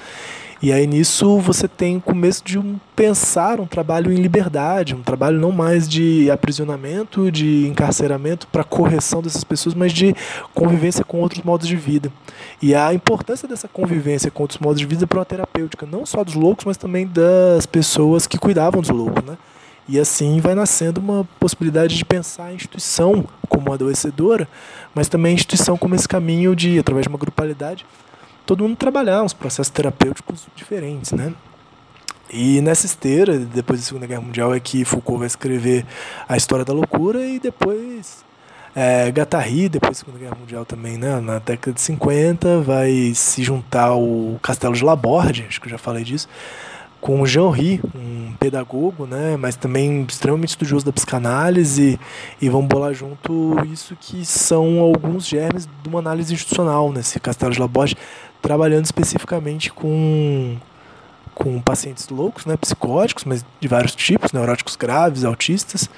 E 0.62 0.72
aí 0.72 0.87
nisso 0.87 1.40
você 1.40 1.66
tem 1.66 1.96
o 1.96 2.01
começo 2.01 2.44
de 2.44 2.57
um 2.57 2.79
pensar 2.94 3.59
um 3.59 3.66
trabalho 3.66 4.12
em 4.12 4.16
liberdade, 4.16 4.94
um 4.94 5.03
trabalho 5.03 5.40
não 5.40 5.51
mais 5.51 5.88
de 5.88 6.31
aprisionamento, 6.31 7.33
de 7.33 7.66
encarceramento 7.66 8.46
para 8.46 8.62
correção 8.62 9.20
dessas 9.20 9.42
pessoas, 9.42 9.75
mas 9.75 9.92
de 9.92 10.14
convivência 10.55 11.05
com 11.05 11.20
outros 11.20 11.42
modos 11.42 11.66
de 11.66 11.75
vida. 11.75 12.12
E 12.62 12.77
a 12.77 12.94
importância 12.94 13.48
dessa 13.48 13.66
convivência 13.66 14.31
com 14.31 14.44
outros 14.44 14.61
modos 14.61 14.79
de 14.79 14.87
vida 14.87 15.05
para 15.05 15.18
uma 15.18 15.25
terapêutica, 15.25 15.85
não 15.85 16.07
só 16.07 16.22
dos 16.22 16.35
loucos, 16.35 16.64
mas 16.64 16.77
também 16.77 17.09
das 17.09 17.66
pessoas 17.66 18.29
que 18.29 18.38
cuidavam 18.38 18.81
dos 18.81 18.90
loucos, 18.90 19.25
né? 19.25 19.37
E 19.88 19.98
assim 19.98 20.38
vai 20.38 20.55
nascendo 20.55 21.01
uma 21.01 21.27
possibilidade 21.40 21.96
de 21.96 22.05
pensar 22.05 22.44
a 22.44 22.55
instituição 22.55 23.25
como 23.48 23.72
adoecedora, 23.72 24.46
mas 24.94 25.09
também 25.09 25.33
a 25.33 25.35
instituição 25.35 25.77
como 25.77 25.96
esse 25.96 26.07
caminho 26.07 26.55
de, 26.55 26.79
através 26.79 27.03
de 27.03 27.09
uma 27.09 27.18
grupalidade, 27.18 27.85
todo 28.46 28.62
mundo 28.62 28.76
trabalhar 28.76 29.22
uns 29.22 29.33
processos 29.33 29.70
terapêuticos 29.70 30.46
diferentes, 30.55 31.12
né? 31.12 31.33
E 32.31 32.61
nessa 32.62 32.87
esteira, 32.87 33.38
depois 33.38 33.81
da 33.81 33.87
Segunda 33.87 34.07
Guerra 34.07 34.22
Mundial, 34.22 34.55
é 34.55 34.61
que 34.61 34.85
Foucault 34.85 35.18
vai 35.18 35.26
escrever 35.26 35.85
a 36.26 36.37
história 36.37 36.64
da 36.64 36.72
loucura 36.72 37.22
e 37.22 37.38
depois 37.38 38.24
é, 38.74 39.09
Guattari, 39.09 39.68
depois 39.68 39.98
da 39.98 40.05
Segunda 40.05 40.18
Guerra 40.18 40.37
Mundial 40.40 40.64
também, 40.64 40.96
né? 40.96 41.20
Na 41.20 41.38
década 41.38 41.74
de 41.74 41.81
50, 41.81 42.61
vai 42.62 43.12
se 43.14 43.42
juntar 43.42 43.88
ao 43.88 44.38
Castelo 44.42 44.74
de 44.74 44.83
Laborde, 44.83 45.44
acho 45.46 45.61
que 45.61 45.66
eu 45.66 45.72
já 45.72 45.78
falei 45.78 46.05
disso, 46.05 46.26
com 47.02 47.20
o 47.20 47.26
Jean-Henri, 47.26 47.81
um 47.96 48.33
pedagogo, 48.38 49.07
né, 49.07 49.37
mas 49.37 49.57
também 49.57 50.07
extremamente 50.09 50.50
estudioso 50.50 50.87
da 50.87 50.92
psicanálise, 50.92 51.98
e 52.40 52.48
vão 52.48 52.64
bolar 52.64 52.94
junto 52.94 53.57
isso 53.66 53.96
que 54.00 54.24
são 54.24 54.78
alguns 54.78 55.26
germes 55.26 55.68
de 55.83 55.88
uma 55.88 55.98
análise 55.98 56.33
institucional 56.33 56.92
nesse 56.92 57.18
Castelo 57.18 57.52
de 57.52 57.59
Laborde, 57.59 57.96
trabalhando 58.42 58.85
especificamente 58.85 59.72
com 59.72 60.59
com 61.35 61.61
pacientes 61.61 62.09
loucos, 62.11 62.44
né, 62.44 62.59
psicóticos, 62.59 63.24
mas 63.24 63.44
de 63.59 63.66
vários 63.66 63.94
tipos, 63.94 64.33
neuróticos 64.33 64.76
graves, 64.76 65.24
autistas, 65.24 65.88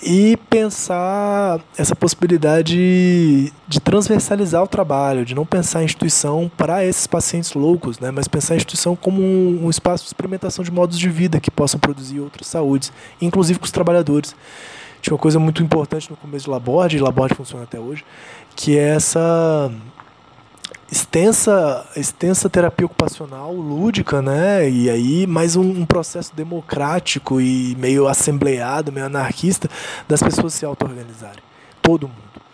e 0.00 0.36
pensar 0.48 1.60
essa 1.76 1.96
possibilidade 1.96 3.52
de 3.66 3.80
transversalizar 3.80 4.62
o 4.62 4.68
trabalho, 4.68 5.24
de 5.24 5.34
não 5.34 5.44
pensar 5.44 5.80
a 5.80 5.84
instituição 5.84 6.50
para 6.56 6.84
esses 6.84 7.06
pacientes 7.06 7.52
loucos, 7.54 7.98
né, 7.98 8.12
mas 8.12 8.28
pensar 8.28 8.54
a 8.54 8.56
instituição 8.56 8.94
como 8.94 9.20
um, 9.20 9.64
um 9.64 9.70
espaço 9.70 10.04
de 10.04 10.10
experimentação 10.10 10.64
de 10.64 10.70
modos 10.70 10.98
de 10.98 11.08
vida 11.08 11.40
que 11.40 11.50
possam 11.50 11.80
produzir 11.80 12.20
outras 12.20 12.46
saúdes, 12.46 12.92
inclusive 13.20 13.58
com 13.58 13.64
os 13.64 13.72
trabalhadores. 13.72 14.34
Tinha 15.02 15.14
uma 15.14 15.20
coisa 15.20 15.38
muito 15.38 15.62
importante 15.62 16.10
no 16.10 16.16
começo 16.16 16.44
de 16.44 16.50
Laborde, 16.50 16.96
e 16.96 17.00
Laborde 17.00 17.34
funciona 17.34 17.64
até 17.64 17.78
hoje, 17.78 18.04
que 18.54 18.78
é 18.78 18.90
essa 18.90 19.70
extensa, 20.90 21.86
extensa 21.96 22.48
terapia 22.48 22.86
ocupacional 22.86 23.52
lúdica, 23.52 24.22
né? 24.22 24.68
E 24.68 24.88
aí 24.88 25.26
mais 25.26 25.56
um, 25.56 25.62
um, 25.62 25.86
processo 25.86 26.34
democrático 26.34 27.40
e 27.40 27.76
meio 27.78 28.08
assembleado, 28.08 28.92
meio 28.92 29.06
anarquista 29.06 29.68
das 30.08 30.22
pessoas 30.22 30.54
se 30.54 30.64
auto-organizarem. 30.64 31.42
Todo 31.82 32.08
mundo. 32.08 32.47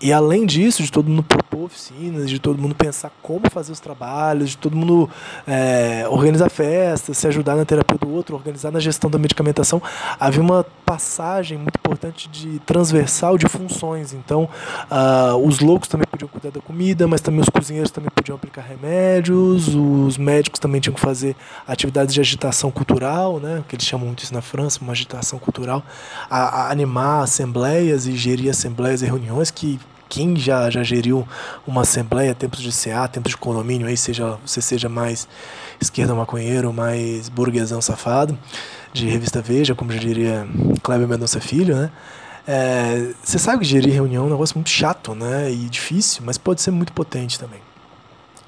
E 0.00 0.12
além 0.12 0.46
disso, 0.46 0.82
de 0.82 0.92
todo 0.92 1.08
mundo 1.08 1.24
propor 1.24 1.64
oficinas, 1.64 2.30
de 2.30 2.38
todo 2.38 2.60
mundo 2.60 2.74
pensar 2.74 3.10
como 3.20 3.50
fazer 3.50 3.72
os 3.72 3.80
trabalhos, 3.80 4.50
de 4.50 4.58
todo 4.58 4.76
mundo 4.76 5.10
é, 5.46 6.06
organizar 6.08 6.48
festas, 6.48 7.18
se 7.18 7.26
ajudar 7.26 7.56
na 7.56 7.64
terapia 7.64 7.98
do 7.98 8.08
outro, 8.08 8.36
organizar 8.36 8.70
na 8.70 8.80
gestão 8.80 9.10
da 9.10 9.18
medicamentação, 9.18 9.82
havia 10.18 10.40
uma 10.40 10.64
passagem 10.84 11.58
muito 11.58 11.76
importante 11.76 12.28
de 12.28 12.58
transversal 12.60 13.36
de 13.36 13.48
funções. 13.48 14.12
Então, 14.12 14.48
uh, 14.90 15.36
os 15.36 15.60
loucos 15.60 15.88
também 15.88 16.06
podiam 16.10 16.28
cuidar 16.28 16.50
da 16.50 16.60
comida, 16.60 17.06
mas 17.06 17.20
também 17.20 17.40
os 17.40 17.48
cozinheiros 17.48 17.90
também 17.90 18.10
podiam 18.14 18.36
aplicar 18.36 18.62
remédios, 18.62 19.74
os 19.74 20.16
médicos 20.16 20.60
também 20.60 20.80
tinham 20.80 20.94
que 20.94 21.00
fazer 21.00 21.36
atividades 21.66 22.14
de 22.14 22.20
agitação 22.20 22.70
cultural, 22.70 23.38
né, 23.40 23.62
que 23.68 23.74
eles 23.74 23.84
chamam 23.84 24.06
muito 24.06 24.22
isso 24.22 24.32
na 24.32 24.40
França, 24.40 24.80
uma 24.80 24.92
agitação 24.92 25.38
cultural, 25.38 25.82
a, 26.30 26.38
a 26.38 26.70
animar 26.70 27.22
assembleias 27.22 28.06
e 28.06 28.16
gerir 28.16 28.50
assembleias 28.50 29.02
e 29.02 29.06
reuniões 29.06 29.50
que 29.50 29.78
Quem 30.08 30.36
já, 30.36 30.70
já 30.70 30.82
geriu 30.82 31.26
uma 31.66 31.82
assembleia, 31.82 32.34
tempos 32.34 32.60
de 32.60 32.70
CA, 32.72 33.06
tempos 33.08 33.30
de 33.30 33.36
condomínio, 33.36 33.86
aí 33.86 33.96
seja, 33.96 34.38
você 34.44 34.60
seja 34.60 34.88
mais 34.88 35.28
esquerda 35.80 36.14
maconheiro, 36.14 36.72
mais 36.72 37.28
burguesão 37.28 37.80
safado, 37.80 38.38
de 38.92 39.08
revista 39.08 39.42
Veja, 39.42 39.74
como 39.74 39.92
já 39.92 39.98
diria 39.98 40.46
Kleber 40.82 41.06
Mendonça 41.06 41.40
Filho, 41.40 41.76
né? 41.76 41.90
É, 42.46 43.12
você 43.22 43.38
sabe 43.38 43.58
que 43.58 43.64
gerir 43.66 43.92
reunião 43.92 44.24
é 44.24 44.26
um 44.26 44.30
negócio 44.30 44.56
muito 44.56 44.70
chato, 44.70 45.14
né? 45.14 45.50
E 45.52 45.68
difícil, 45.68 46.22
mas 46.24 46.38
pode 46.38 46.62
ser 46.62 46.70
muito 46.70 46.92
potente 46.94 47.38
também. 47.38 47.60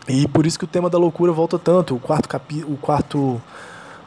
E 0.08 0.26
por 0.26 0.46
isso 0.46 0.58
que 0.58 0.64
o 0.64 0.68
tema 0.68 0.88
da 0.88 0.96
loucura 0.96 1.30
volta 1.32 1.58
tanto. 1.58 1.94
O 1.94 2.00
quarto 2.00 2.28
capi 2.28 2.64
o 2.64 2.76
quarto 2.76 3.40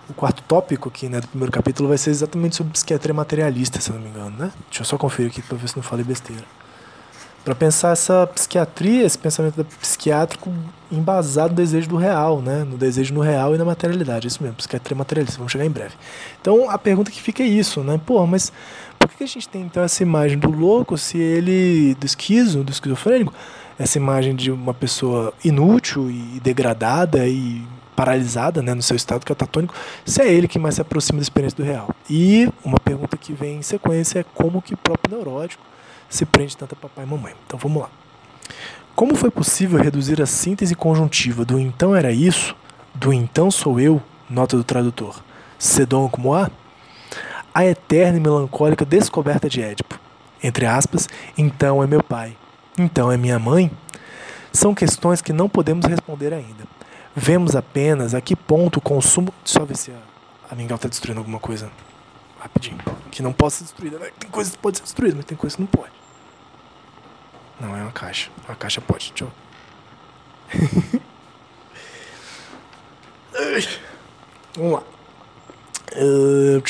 o 0.10 0.14
quarto 0.14 0.44
tópico 0.44 0.90
aqui, 0.90 1.08
né, 1.08 1.22
do 1.22 1.28
primeiro 1.28 1.52
capítulo 1.52 1.88
vai 1.88 1.98
ser 1.98 2.10
exatamente 2.10 2.56
sobre 2.58 2.74
psiquiatria 2.74 3.14
materialista, 3.14 3.80
se 3.80 3.92
não 3.92 4.00
me 4.00 4.10
engano, 4.10 4.36
né? 4.38 4.52
Deixa 4.68 4.82
eu 4.82 4.86
só 4.86 4.98
conferir 4.98 5.32
aqui 5.32 5.42
para 5.42 5.58
ver 5.58 5.70
se 5.70 5.76
não 5.78 5.84
falei 5.84 6.04
besteira. 6.04 6.44
Para 7.44 7.54
pensar 7.54 7.92
essa 7.92 8.26
psiquiatria, 8.28 9.06
esse 9.06 9.18
pensamento 9.18 9.66
psiquiátrico 9.82 10.50
embasado 10.90 11.50
no 11.50 11.56
desejo 11.56 11.90
do 11.90 11.98
real, 11.98 12.42
né? 12.42 12.64
No 12.64 12.78
desejo 12.78 13.14
no 13.14 13.20
real 13.20 13.54
e 13.54 13.58
na 13.58 13.66
materialidade, 13.66 14.28
isso 14.28 14.42
mesmo, 14.42 14.56
psiquiatria 14.56 14.98
materialista, 14.98 15.38
vamos 15.38 15.52
chegar 15.52 15.66
em 15.66 15.70
breve. 15.70 15.94
Então, 16.40 16.70
a 16.70 16.78
pergunta 16.78 17.12
que 17.12 17.22
fica 17.22 17.44
é 17.44 17.46
isso, 17.46 17.82
né? 17.82 18.00
Pô, 18.06 18.26
mas 18.26 18.52
por 18.98 19.10
que 19.10 19.26
a 19.26 19.28
gente 19.28 19.50
tem 19.50 19.64
então 19.64 19.84
essa 19.84 20.02
imagem 20.02 20.38
do 20.38 20.50
louco 20.50 20.98
se 20.98 21.18
ele 21.18 21.96
do 21.96 22.06
esquizo, 22.06 22.64
do 22.64 22.72
esquizofrênico, 22.72 23.34
essa 23.78 23.98
imagem 23.98 24.34
de 24.36 24.50
uma 24.50 24.74
pessoa 24.74 25.34
inútil 25.44 26.10
e 26.10 26.40
degradada 26.42 27.28
e 27.28 27.62
paralisada 27.96 28.62
né, 28.62 28.74
no 28.74 28.82
seu 28.82 28.96
estado 28.96 29.26
catatônico, 29.26 29.76
se 30.06 30.22
é 30.22 30.32
ele 30.32 30.48
que 30.48 30.58
mais 30.58 30.76
se 30.76 30.82
aproxima 30.82 31.20
da 31.20 31.24
experiência 31.24 31.58
do 31.58 31.64
real. 31.64 31.94
E 32.10 32.50
uma 32.64 32.80
pergunta 32.80 33.18
que 33.18 33.34
vem 33.34 33.58
em 33.58 33.62
sequência 33.62 34.20
é 34.20 34.26
como 34.34 34.62
que 34.62 34.74
o 34.74 34.78
próprio 34.78 35.16
neurótico 35.16 35.73
se 36.14 36.26
prende 36.26 36.56
tanto 36.56 36.74
a 36.74 36.76
papai 36.76 37.06
e 37.06 37.08
mamãe. 37.08 37.34
Então 37.46 37.58
vamos 37.58 37.82
lá. 37.82 37.90
Como 38.96 39.16
foi 39.16 39.32
possível 39.32 39.82
reduzir 39.82 40.22
a 40.22 40.26
síntese 40.26 40.76
conjuntiva 40.76 41.44
do 41.44 41.60
então 41.60 41.96
era 41.96 42.12
isso, 42.12 42.56
do 42.94 43.12
então 43.12 43.50
sou 43.50 43.80
eu, 43.80 44.02
nota 44.30 44.56
do 44.56 44.64
tradutor, 44.64 45.24
sedon 45.58 46.08
como 46.08 46.34
a, 46.36 46.52
a 47.54 47.66
eterna 47.66 48.18
e 48.18 48.22
melancólica 48.22 48.86
descoberta 48.86 49.50
de 49.50 49.62
Édipo, 49.62 50.00
entre 50.44 50.68
aspas, 50.68 51.10
então 51.36 51.82
é 51.82 51.88
meu 51.88 52.04
pai, 52.04 52.38
então 52.78 53.12
é 53.12 53.18
minha 53.18 53.40
mãe, 53.40 53.72
são 54.52 54.76
questões 54.76 55.20
que 55.20 55.34
não 55.34 55.50
podemos 55.50 55.86
responder 55.88 56.32
ainda. 56.32 56.64
Vemos 57.16 57.56
apenas 57.56 58.14
a 58.14 58.22
que 58.22 58.36
ponto 58.36 58.78
o 58.78 58.82
consumo. 58.82 59.34
Só 59.44 59.66
ver 59.66 59.76
se 59.76 59.92
a, 59.92 59.98
a 60.52 60.56
Mingau 60.56 60.76
está 60.76 60.88
destruindo 60.88 61.20
alguma 61.20 61.40
coisa 61.40 61.72
rapidinho. 62.40 62.78
Que 63.10 63.24
não 63.24 63.34
possa 63.34 63.58
ser 63.58 63.64
destruída. 63.64 63.98
Né? 63.98 64.10
Tem 64.20 64.30
coisa 64.30 64.52
que 64.52 64.58
pode 64.58 64.78
ser 64.78 64.84
destruída, 64.84 65.16
mas 65.16 65.26
tem 65.26 65.38
coisa 65.38 65.56
que 65.56 65.62
não 65.62 65.68
pode. 65.68 66.03
Não, 67.64 67.76
é 67.78 67.82
uma 67.82 67.92
caixa. 67.92 68.30
A 68.48 68.54
caixa 68.56 68.82
pode. 68.82 69.14
Eu. 69.20 69.32
Vamos 74.56 74.74
lá. 74.74 74.84
Uh... 75.96 76.62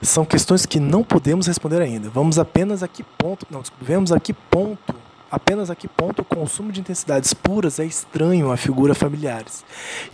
São 0.00 0.24
questões 0.24 0.64
que 0.64 0.78
não 0.78 1.02
podemos 1.02 1.48
responder 1.48 1.82
ainda. 1.82 2.08
Vamos 2.08 2.38
apenas 2.38 2.84
a 2.84 2.88
que 2.88 3.02
ponto. 3.02 3.44
Não, 3.50 3.62
desculpa. 3.62 3.84
Vemos 3.84 4.12
a 4.12 4.20
que 4.20 4.32
ponto 4.32 4.94
apenas 5.28 5.70
a 5.70 5.74
que 5.74 5.88
ponto 5.88 6.22
o 6.22 6.24
consumo 6.24 6.70
de 6.70 6.80
intensidades 6.80 7.34
puras 7.34 7.80
é 7.80 7.84
estranho 7.84 8.52
a 8.52 8.56
figura 8.56 8.94
familiares, 8.94 9.64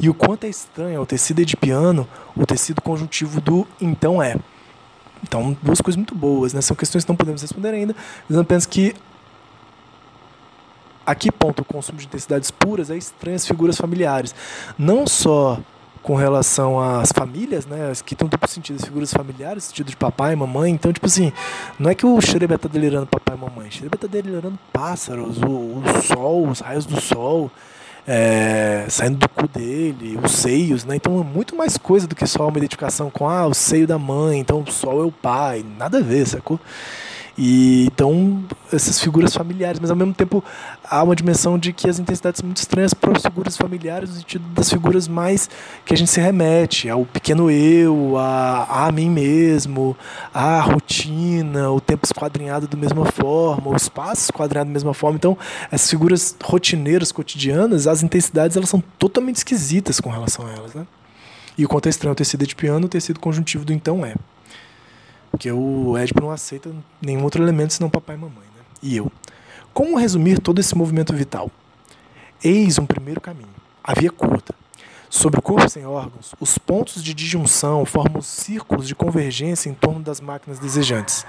e 0.01 0.09
o 0.09 0.15
quanto 0.15 0.45
é 0.45 0.49
estranho 0.49 0.99
ao 0.99 1.05
tecido 1.05 1.41
edipiano 1.41 2.09
o 2.35 2.47
tecido 2.47 2.81
conjuntivo 2.81 3.39
do 3.39 3.69
então 3.79 4.23
é. 4.23 4.37
Então, 5.23 5.57
duas 5.63 5.81
coisas 5.81 5.97
muito 5.97 6.15
boas, 6.15 6.53
né? 6.53 6.61
São 6.61 6.77
questões 6.77 7.05
que 7.05 7.11
não 7.11 7.17
podemos 7.17 7.41
responder 7.41 7.71
ainda, 7.71 7.95
mas 8.29 8.39
apenas 8.39 8.67
que 8.67 8.95
a 11.05 11.15
que 11.15 11.31
ponto 11.33 11.63
o 11.63 11.65
consumo 11.65 11.99
de 11.99 12.07
intensidades 12.07 12.51
puras 12.51 12.91
é 12.91 12.97
estranho 12.97 13.37
às 13.37 13.47
figuras 13.47 13.77
familiares. 13.77 14.35
Não 14.79 15.07
só 15.07 15.59
com 16.03 16.17
relação 16.17 16.81
às 16.81 17.13
famílias, 17.13 17.65
né, 17.65 17.93
que 18.05 18.15
estão 18.15 18.27
duplo 18.27 18.49
sentido, 18.49 18.77
as 18.77 18.85
figuras 18.85 19.13
familiares, 19.13 19.65
sentido 19.65 19.89
de 19.89 19.97
papai 19.97 20.33
e 20.33 20.37
mamãe. 20.37 20.73
Então, 20.73 20.93
tipo 20.93 21.07
assim, 21.07 21.33
não 21.79 21.91
é 21.91 21.95
que 21.95 22.05
o 22.05 22.21
Xerebe 22.21 22.59
tá 22.59 22.69
delirando 22.69 23.07
papai 23.07 23.37
e 23.37 23.41
mamãe, 23.41 23.69
o 23.69 23.73
Xerebe 23.73 23.97
tá 23.97 24.09
delirando 24.09 24.59
pássaros, 24.73 25.41
o, 25.41 25.49
o 25.49 26.03
sol, 26.03 26.49
os 26.49 26.61
raios 26.61 26.87
do 26.87 27.01
sol, 27.01 27.51
é, 28.07 28.87
saindo 28.89 29.19
do 29.19 29.29
cu 29.29 29.47
dele, 29.47 30.19
os 30.23 30.33
seios, 30.33 30.85
né? 30.85 30.97
Então 30.97 31.21
é 31.21 31.25
muito 31.25 31.55
mais 31.55 31.77
coisa 31.77 32.07
do 32.07 32.15
que 32.15 32.27
só 32.27 32.49
uma 32.49 32.59
identificação 32.59 33.11
com 33.11 33.29
ah, 33.29 33.47
o 33.47 33.55
seio 33.55 33.87
da 33.87 33.99
mãe, 33.99 34.39
então 34.39 34.61
o 34.61 34.71
sol 34.71 35.03
é 35.03 35.05
o 35.05 35.13
pai, 35.13 35.65
nada 35.79 35.99
a 35.99 36.03
ver, 36.03 36.27
sacou? 36.27 36.59
E 37.37 37.87
então 37.87 38.45
essas 38.71 39.01
figuras 39.01 39.35
familiares, 39.35 39.81
mas 39.81 39.91
ao 39.91 39.97
mesmo 39.97 40.13
tempo 40.13 40.45
há 40.85 41.03
uma 41.03 41.17
dimensão 41.17 41.59
de 41.59 41.73
que 41.73 41.89
as 41.89 41.99
intensidades 41.99 42.41
são 42.41 42.47
muito 42.47 42.59
estranhas 42.59 42.93
para 42.93 43.13
as 43.17 43.23
figuras 43.23 43.57
familiares, 43.57 44.11
no 44.11 44.17
sentido 44.17 44.45
das 44.49 44.71
figuras 44.71 45.09
mais 45.09 45.49
que 45.85 45.95
a 45.95 45.97
gente 45.97 46.11
se 46.11 46.21
remete, 46.21 46.91
ao 46.91 47.07
pequeno 47.07 47.51
eu, 47.51 48.19
a, 48.19 48.87
a 48.87 48.93
mim 48.93 49.09
mesmo, 49.09 49.97
a 50.33 50.61
rotina, 50.61 51.71
o 51.71 51.81
tempo 51.81 52.05
esquadrinhado 52.05 52.67
da 52.67 52.77
mesma 52.77 53.07
forma, 53.07 53.71
o 53.71 53.77
espaço 53.77 54.25
esquadrinhado 54.25 54.69
da 54.69 54.73
mesma 54.73 54.93
forma. 54.93 55.17
Então, 55.17 55.37
essas 55.71 55.89
figuras 55.89 56.37
rotineiras, 56.43 57.13
cotidianas, 57.13 57.87
as 57.87 58.03
intensidades 58.03 58.57
elas 58.57 58.69
são 58.69 58.83
totalmente 58.99 59.37
esquisitas 59.37 60.01
com 60.01 60.11
relação 60.11 60.47
a 60.47 60.53
elas, 60.53 60.75
né? 60.75 60.87
E 61.57 61.65
o 61.65 61.69
quanto 61.69 61.87
é 61.87 61.91
estranho 61.91 62.13
o 62.13 62.17
tecido 62.17 62.47
de 62.47 62.55
piano, 62.55 62.87
o 62.87 62.89
tecido 62.89 63.21
conjuntivo 63.21 63.65
do 63.65 63.73
então 63.73 64.05
é. 64.05 64.15
Porque 65.33 65.51
o 65.51 65.97
Édipo 65.97 66.21
não 66.21 66.31
aceita 66.31 66.71
nenhum 67.01 67.25
outro 67.25 67.43
elemento 67.43 67.73
senão 67.73 67.91
papai 67.91 68.15
e 68.15 68.19
mamãe. 68.19 68.45
Né? 68.55 68.63
E 68.83 68.97
eu. 68.97 69.11
Como 69.75 69.99
resumir 69.99 70.39
todo 70.39 70.61
esse 70.61 70.77
movimento 70.77 71.13
vital? 71.15 71.51
Eis 72.45 72.79
um 72.79 72.87
primeiro 72.87 73.21
caminho, 73.21 73.49
a 73.83 73.95
via 73.95 74.11
curta. 74.11 74.55
Sobre 75.09 75.41
o 75.41 75.43
corpo 75.43 75.69
sem 75.69 75.87
órgãos, 75.87 76.35
os 76.41 76.57
pontos 76.57 77.03
de 77.03 77.13
disjunção 77.13 77.85
formam 77.85 78.23
círculos 78.23 78.87
de 78.87 78.95
convergência 78.95 79.69
em 79.69 79.75
torno 79.75 80.01
das 80.01 80.21
máquinas 80.21 80.59
desejantes. 80.59 81.27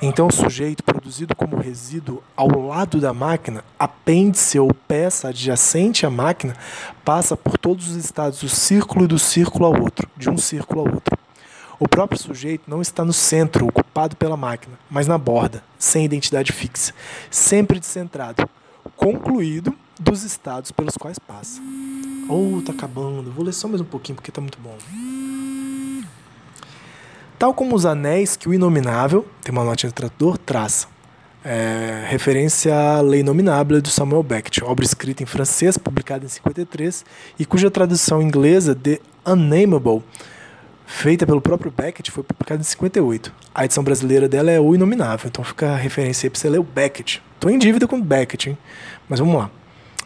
Então, 0.00 0.26
o 0.26 0.32
sujeito, 0.32 0.82
produzido 0.82 1.34
como 1.34 1.56
resíduo 1.56 2.22
ao 2.36 2.48
lado 2.48 3.00
da 3.00 3.12
máquina, 3.12 3.64
apêndice 3.78 4.58
ou 4.58 4.72
peça 4.72 5.28
adjacente 5.28 6.04
à 6.04 6.10
máquina, 6.10 6.56
passa 7.04 7.36
por 7.36 7.56
todos 7.58 7.88
os 7.88 7.96
estados 7.96 8.40
do 8.40 8.48
círculo 8.48 9.04
e 9.04 9.08
do 9.08 9.18
círculo 9.18 9.66
ao 9.66 9.80
outro, 9.80 10.08
de 10.16 10.28
um 10.28 10.38
círculo 10.38 10.80
ao 10.80 10.94
outro. 10.94 11.23
O 11.84 11.88
próprio 11.88 12.18
sujeito 12.18 12.62
não 12.66 12.80
está 12.80 13.04
no 13.04 13.12
centro, 13.12 13.66
ocupado 13.66 14.16
pela 14.16 14.38
máquina, 14.38 14.78
mas 14.90 15.06
na 15.06 15.18
borda, 15.18 15.62
sem 15.78 16.02
identidade 16.02 16.50
fixa, 16.50 16.94
sempre 17.30 17.78
descentrado, 17.78 18.48
concluído 18.96 19.70
dos 20.00 20.22
estados 20.22 20.72
pelos 20.72 20.96
quais 20.96 21.18
passa. 21.18 21.60
Oh, 22.26 22.62
tá 22.64 22.72
acabando. 22.72 23.30
Vou 23.30 23.44
ler 23.44 23.52
só 23.52 23.68
mais 23.68 23.82
um 23.82 23.84
pouquinho 23.84 24.16
porque 24.16 24.32
tá 24.32 24.40
muito 24.40 24.58
bom. 24.58 24.74
Tal 27.38 27.52
como 27.52 27.76
os 27.76 27.84
anéis 27.84 28.34
que 28.34 28.48
o 28.48 28.54
inominável, 28.54 29.28
tem 29.42 29.52
uma 29.52 29.62
nota 29.62 29.86
de 29.86 29.92
tradutor, 29.92 30.38
traça. 30.38 30.86
É, 31.44 32.06
referência 32.08 32.74
à 32.74 33.02
Lei 33.02 33.22
Nominável 33.22 33.78
de 33.82 33.90
Samuel 33.90 34.22
Beckett, 34.22 34.64
obra 34.64 34.86
escrita 34.86 35.22
em 35.22 35.26
francês, 35.26 35.76
publicada 35.76 36.24
em 36.24 36.28
53 36.28 37.04
e 37.38 37.44
cuja 37.44 37.70
tradução 37.70 38.22
inglesa 38.22 38.74
de 38.74 39.02
Unnameable 39.26 40.02
feita 40.86 41.26
pelo 41.26 41.40
próprio 41.40 41.70
Beckett, 41.70 42.10
foi 42.10 42.22
publicada 42.22 42.60
em 42.60 42.64
58. 42.64 43.32
A 43.54 43.64
edição 43.64 43.82
brasileira 43.82 44.28
dela 44.28 44.50
é 44.50 44.60
O 44.60 44.74
Inominável, 44.74 45.28
então 45.28 45.44
fica 45.44 45.72
a 45.72 45.76
referência 45.76 46.26
aí 46.26 46.30
para 46.30 46.40
você 46.40 46.48
ler 46.48 46.58
o 46.58 46.64
Beckett. 46.64 47.22
Estou 47.34 47.50
em 47.50 47.58
dívida 47.58 47.86
com 47.86 47.96
o 47.96 48.02
Beckett, 48.02 48.50
hein? 48.50 48.58
Mas 49.08 49.18
vamos 49.18 49.34
lá. 49.36 49.50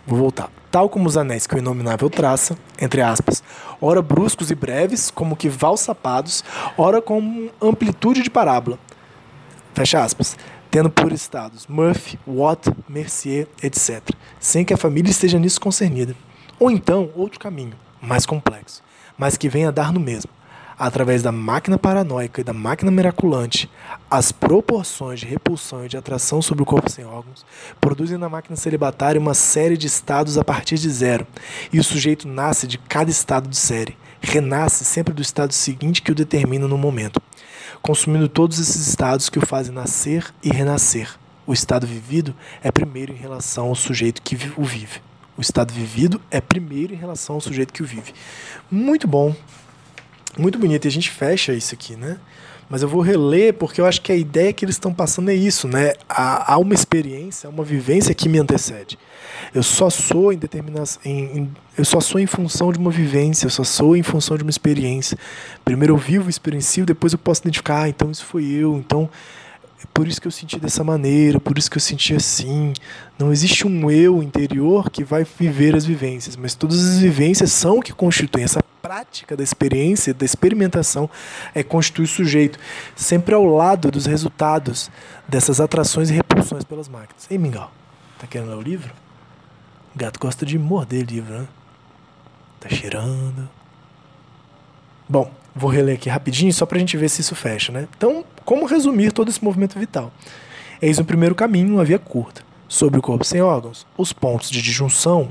Vou 0.06 0.18
voltar. 0.18 0.50
Tal 0.70 0.88
como 0.88 1.08
os 1.08 1.16
anéis 1.16 1.46
que 1.46 1.54
o 1.54 1.58
Inominável 1.58 2.08
traça, 2.08 2.56
entre 2.80 3.00
aspas, 3.00 3.42
ora 3.80 4.02
bruscos 4.02 4.50
e 4.50 4.54
breves, 4.54 5.10
como 5.10 5.36
que 5.36 5.48
valsapados, 5.48 6.44
ora 6.76 7.00
com 7.00 7.48
amplitude 7.60 8.22
de 8.22 8.30
parábola. 8.30 8.78
Fecha 9.74 10.02
aspas. 10.02 10.36
Tendo 10.70 10.90
por 10.90 11.12
estados 11.12 11.66
Murphy, 11.66 12.18
Watt, 12.26 12.70
Mercier, 12.86 13.48
etc. 13.62 14.02
Sem 14.38 14.66
que 14.66 14.74
a 14.74 14.76
família 14.76 15.10
esteja 15.10 15.38
nisso 15.38 15.60
concernida. 15.60 16.14
Ou 16.58 16.70
então, 16.70 17.10
outro 17.14 17.40
caminho, 17.40 17.74
mais 18.00 18.26
complexo, 18.26 18.82
mas 19.16 19.36
que 19.36 19.48
venha 19.48 19.68
a 19.68 19.72
dar 19.72 19.92
no 19.92 20.00
mesmo 20.00 20.37
através 20.78 21.22
da 21.22 21.32
máquina 21.32 21.76
paranoica 21.76 22.40
e 22.40 22.44
da 22.44 22.52
máquina 22.52 22.90
miraculante, 22.90 23.68
as 24.10 24.30
proporções 24.30 25.20
de 25.20 25.26
repulsão 25.26 25.84
e 25.84 25.88
de 25.88 25.96
atração 25.96 26.40
sobre 26.40 26.62
o 26.62 26.66
corpo 26.66 26.88
sem 26.88 27.04
órgãos, 27.04 27.44
produzem 27.80 28.16
na 28.16 28.28
máquina 28.28 28.54
celibatária 28.56 29.20
uma 29.20 29.34
série 29.34 29.76
de 29.76 29.86
estados 29.86 30.38
a 30.38 30.44
partir 30.44 30.76
de 30.76 30.88
zero, 30.88 31.26
e 31.72 31.80
o 31.80 31.84
sujeito 31.84 32.28
nasce 32.28 32.66
de 32.66 32.78
cada 32.78 33.10
estado 33.10 33.48
de 33.48 33.56
série, 33.56 33.96
renasce 34.20 34.84
sempre 34.84 35.12
do 35.12 35.22
estado 35.22 35.52
seguinte 35.52 36.02
que 36.02 36.12
o 36.12 36.14
determina 36.14 36.68
no 36.68 36.78
momento, 36.78 37.20
consumindo 37.82 38.28
todos 38.28 38.58
esses 38.58 38.86
estados 38.86 39.28
que 39.28 39.38
o 39.38 39.46
fazem 39.46 39.74
nascer 39.74 40.32
e 40.42 40.50
renascer. 40.50 41.10
O 41.46 41.52
estado 41.52 41.86
vivido 41.86 42.34
é 42.62 42.70
primeiro 42.70 43.12
em 43.12 43.16
relação 43.16 43.68
ao 43.68 43.74
sujeito 43.74 44.20
que 44.20 44.36
o 44.56 44.64
vive. 44.64 45.00
O 45.36 45.40
estado 45.40 45.72
vivido 45.72 46.20
é 46.30 46.40
primeiro 46.40 46.92
em 46.92 46.96
relação 46.96 47.36
ao 47.36 47.40
sujeito 47.40 47.72
que 47.72 47.82
o 47.82 47.86
vive. 47.86 48.12
Muito 48.70 49.06
bom, 49.06 49.34
muito 50.38 50.58
bonito. 50.58 50.86
E 50.86 50.88
a 50.88 50.90
gente 50.90 51.10
fecha 51.10 51.52
isso 51.52 51.74
aqui, 51.74 51.96
né? 51.96 52.18
mas 52.68 52.82
eu 52.82 52.88
vou 52.88 53.00
reler 53.00 53.54
porque 53.54 53.80
eu 53.80 53.86
acho 53.86 54.00
que 54.02 54.12
a 54.12 54.16
ideia 54.16 54.52
que 54.52 54.64
eles 54.64 54.74
estão 54.74 54.92
passando 54.92 55.30
é 55.30 55.34
isso, 55.34 55.66
né? 55.66 55.94
Há, 56.08 56.52
há 56.52 56.58
uma 56.58 56.74
experiência, 56.74 57.48
uma 57.48 57.64
vivência 57.64 58.14
que 58.14 58.28
me 58.28 58.38
antecede. 58.38 58.98
Eu 59.54 59.62
só 59.62 59.88
sou 59.88 60.32
em 60.32 60.36
determinação, 60.36 61.00
eu 61.76 61.84
só 61.84 62.00
sou 62.00 62.20
em 62.20 62.26
função 62.26 62.70
de 62.70 62.78
uma 62.78 62.90
vivência, 62.90 63.46
eu 63.46 63.50
só 63.50 63.64
sou 63.64 63.96
em 63.96 64.02
função 64.02 64.36
de 64.36 64.42
uma 64.42 64.50
experiência. 64.50 65.16
Primeiro 65.64 65.94
eu 65.94 65.96
vivo, 65.96 66.28
experiencio, 66.28 66.84
depois 66.84 67.12
eu 67.12 67.18
posso 67.18 67.40
identificar, 67.40 67.84
ah, 67.84 67.88
então 67.88 68.10
isso 68.10 68.24
foi 68.24 68.44
eu, 68.44 68.76
então 68.76 69.08
é 69.82 69.86
por 69.94 70.08
isso 70.08 70.20
que 70.20 70.26
eu 70.26 70.32
senti 70.32 70.58
dessa 70.58 70.82
maneira, 70.82 71.38
por 71.38 71.56
isso 71.56 71.70
que 71.70 71.76
eu 71.76 71.80
senti 71.80 72.14
assim. 72.14 72.72
Não 73.18 73.30
existe 73.30 73.66
um 73.66 73.90
eu 73.90 74.22
interior 74.22 74.90
que 74.90 75.04
vai 75.04 75.24
viver 75.24 75.76
as 75.76 75.84
vivências, 75.84 76.36
mas 76.36 76.54
todas 76.54 76.84
as 76.84 76.98
vivências 76.98 77.52
são 77.52 77.78
o 77.78 77.82
que 77.82 77.92
constituem 77.92 78.44
essa 78.44 78.60
prática 78.82 79.36
da 79.36 79.42
experiência, 79.42 80.14
da 80.14 80.24
experimentação, 80.24 81.10
é 81.54 81.62
constitui 81.62 82.06
o 82.06 82.08
sujeito, 82.08 82.58
sempre 82.96 83.34
ao 83.34 83.44
lado 83.44 83.90
dos 83.90 84.06
resultados 84.06 84.90
dessas 85.28 85.60
atrações 85.60 86.10
e 86.10 86.14
repulsões 86.14 86.64
pelas 86.64 86.88
máquinas. 86.88 87.26
Ei, 87.30 87.38
Mingau, 87.38 87.70
tá 88.18 88.26
querendo 88.26 88.48
ler 88.48 88.56
o 88.56 88.62
livro? 88.62 88.92
O 89.94 89.98
gato 89.98 90.18
gosta 90.18 90.46
de 90.46 90.58
morder 90.58 91.04
livro, 91.04 91.40
né? 91.40 91.48
Tá 92.60 92.68
cheirando. 92.68 93.48
Bom, 95.08 95.30
vou 95.54 95.70
reler 95.70 95.96
aqui 95.96 96.08
rapidinho 96.08 96.52
só 96.52 96.66
para 96.66 96.76
a 96.76 96.80
gente 96.80 96.96
ver 96.96 97.08
se 97.08 97.20
isso 97.20 97.34
fecha, 97.34 97.72
né? 97.72 97.88
Então, 97.96 98.24
como 98.44 98.66
resumir 98.66 99.12
todo 99.12 99.28
esse 99.28 99.42
movimento 99.42 99.78
vital? 99.78 100.12
Eis 100.80 100.98
um 100.98 101.04
primeiro 101.04 101.34
caminho, 101.34 101.74
uma 101.74 101.84
via 101.84 101.98
curta. 101.98 102.42
Sobre 102.68 102.98
o 102.98 103.02
corpo 103.02 103.24
sem 103.24 103.40
órgãos, 103.40 103.86
os 103.96 104.12
pontos 104.12 104.50
de 104.50 104.60
disjunção, 104.60 105.30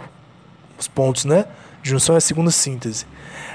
os 0.78 0.88
pontos, 0.88 1.24
né? 1.24 1.46
Junção 1.84 2.16
é 2.16 2.18
a 2.18 2.22
segunda 2.22 2.50
síntese 2.50 3.06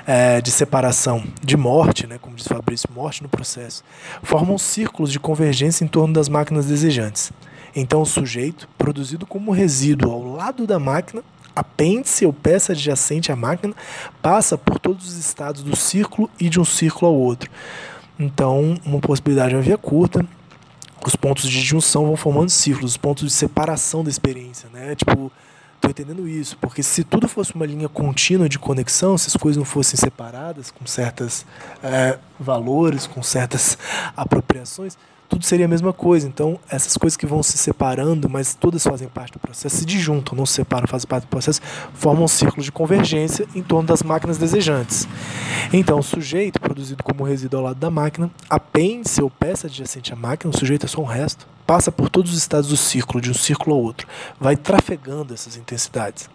é, 0.07 0.41
de 0.41 0.51
separação, 0.51 1.25
de 1.43 1.57
morte, 1.57 2.07
né, 2.07 2.19
como 2.21 2.37
diz 2.37 2.47
Fabrício, 2.47 2.89
morte 2.95 3.23
no 3.23 3.29
processo, 3.29 3.85
formam 4.23 4.59
círculos 4.59 5.13
de 5.13 5.21
convergência 5.21 5.85
em 5.85 5.89
torno 5.89 6.13
das 6.15 6.29
máquinas 6.29 6.67
desejantes. 6.67 7.33
Então, 7.75 8.03
o 8.03 8.07
sujeito, 8.07 8.69
produzido 8.77 9.27
como 9.27 9.51
resíduo 9.51 10.13
ao 10.13 10.25
lado 10.25 10.67
da 10.67 10.79
máquina, 10.79 11.23
apêndice 11.55 12.25
ou 12.27 12.33
peça 12.33 12.73
adjacente 12.73 13.31
à 13.31 13.37
máquina, 13.37 13.75
passa 14.21 14.57
por 14.57 14.79
todos 14.79 15.07
os 15.07 15.17
estados 15.17 15.62
do 15.62 15.77
círculo 15.77 16.31
e 16.38 16.49
de 16.49 16.61
um 16.61 16.65
círculo 16.65 17.11
ao 17.11 17.19
outro. 17.19 17.51
Então, 18.19 18.77
uma 18.85 19.01
possibilidade 19.01 19.55
é 19.55 19.57
uma 19.57 19.62
via 19.62 19.79
curta. 19.79 20.25
Os 21.05 21.17
pontos 21.17 21.49
de 21.49 21.61
junção 21.61 22.07
vão 22.07 22.17
formando 22.17 22.51
círculos, 22.51 22.93
os 22.93 22.97
pontos 22.97 23.25
de 23.25 23.33
separação 23.33 24.05
da 24.05 24.11
experiência, 24.11 24.69
né? 24.73 24.95
Tipo, 24.95 25.33
tô 25.81 25.91
entendendo 25.91 26.29
isso, 26.29 26.57
porque 26.59 26.81
se 26.83 27.03
tudo 27.03 27.27
fosse 27.27 27.55
uma 27.55 27.67
linha 27.67 27.88
contínua 27.88 28.49
de 28.49 28.57
conexão, 28.57 29.19
se 29.19 29.27
as 29.27 29.37
coisas 29.37 29.57
não 29.57 29.65
fossem 29.65 29.99
separadas 29.99 30.71
com 30.71 30.87
certos 30.87 31.45
é, 31.83 32.19
valores, 32.38 33.09
com 33.09 33.21
certas 33.21 33.77
apropriações, 34.17 34.97
tudo 35.33 35.47
seria 35.47 35.64
a 35.64 35.68
mesma 35.68 35.95
coisa. 35.95 36.29
Então, 36.29 36.61
essas 36.68 36.95
coisas 36.95 37.16
que 37.16 37.25
vão 37.25 37.42
se 37.42 37.57
separando, 37.57 38.29
mas 38.29 38.53
todas 38.53 38.85
fazem 38.85 39.09
parte 39.09 39.33
do 39.33 39.38
processo, 39.38 39.77
se 39.77 39.87
disjuntam, 39.87 40.37
não 40.37 40.45
se 40.45 40.53
separam, 40.53 40.87
fazem 40.87 41.09
parte 41.09 41.25
do 41.25 41.29
processo, 41.29 41.59
formam 41.95 42.25
um 42.25 42.29
círculo 42.29 42.62
de 42.62 42.71
convergência 42.71 43.49
em 43.55 43.62
torno 43.62 43.88
das 43.88 44.03
máquinas 44.03 44.37
desejantes. 44.37 45.09
Então, 45.73 45.99
o 45.99 46.03
sujeito, 46.03 46.61
produzido 46.61 47.03
como 47.03 47.25
resíduo 47.25 47.61
ao 47.61 47.64
lado 47.64 47.79
da 47.79 47.90
máquina, 47.90 48.31
apêndice 48.51 49.23
ou 49.23 49.31
peça 49.31 49.68
adjacente 49.68 50.12
à 50.12 50.16
máquina, 50.16 50.53
o 50.55 50.59
sujeito 50.59 50.85
é 50.85 50.88
só 50.88 51.01
um 51.01 51.07
resto, 51.07 51.47
passa 51.66 51.90
por 51.90 52.11
todos 52.11 52.33
os 52.33 52.37
estados 52.37 52.68
do 52.68 52.77
círculo, 52.77 53.18
de 53.18 53.31
um 53.31 53.35
círculo 53.35 53.75
ao 53.75 53.81
outro, 53.81 54.07
vai 54.38 54.55
trafegando 54.55 55.33
essas 55.33 55.57
intensidades. 55.57 56.29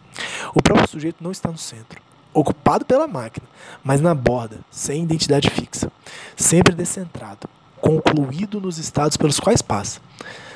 O 0.55 0.63
próprio 0.63 0.89
sujeito 0.89 1.23
não 1.23 1.31
está 1.31 1.51
no 1.51 1.57
centro, 1.57 2.01
ocupado 2.33 2.83
pela 2.83 3.07
máquina, 3.07 3.45
mas 3.83 4.01
na 4.01 4.15
borda, 4.15 4.57
sem 4.71 5.03
identidade 5.03 5.51
fixa, 5.51 5.91
sempre 6.36 6.73
descentrado, 6.73 7.47
concluído 7.88 8.60
nos 8.60 8.78
estados 8.78 9.15
pelos 9.15 9.39
quais 9.39 9.62
passa, 9.62 10.02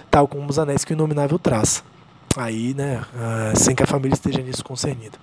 tal 0.09 0.27
como 0.27 0.49
os 0.49 0.59
anéis 0.59 0.83
que 0.83 0.91
o 0.91 0.95
inominável 0.95 1.39
traça. 1.39 1.81
Aí, 2.35 2.73
né, 2.73 3.01
uh, 3.13 3.57
sem 3.57 3.73
que 3.73 3.83
a 3.83 3.87
família 3.87 4.13
esteja 4.13 4.41
nisso 4.41 4.63
concernida. 4.63 5.17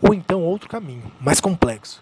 Ou 0.00 0.14
então 0.14 0.42
outro 0.42 0.68
caminho, 0.68 1.02
mais 1.20 1.40
complexo, 1.40 2.00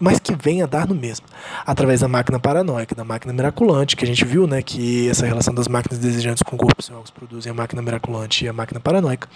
mas 0.00 0.18
que 0.18 0.34
vem 0.34 0.62
a 0.62 0.66
dar 0.66 0.86
no 0.86 0.94
mesmo, 0.94 1.26
através 1.66 2.00
da 2.00 2.08
máquina 2.08 2.38
paranoica, 2.38 2.94
da 2.94 3.04
máquina 3.04 3.32
miraculante, 3.32 3.96
que 3.96 4.04
a 4.04 4.06
gente 4.06 4.24
viu, 4.24 4.46
né, 4.46 4.62
que 4.62 5.08
essa 5.08 5.26
relação 5.26 5.54
das 5.54 5.68
máquinas 5.68 5.98
desejantes 5.98 6.42
com 6.42 6.56
sem 6.80 6.94
órgãos 6.94 7.10
produzem 7.10 7.50
a 7.50 7.54
máquina 7.54 7.80
miraculante 7.80 8.44
e 8.44 8.48
a 8.48 8.52
máquina 8.52 8.80
paranoica. 8.80 9.28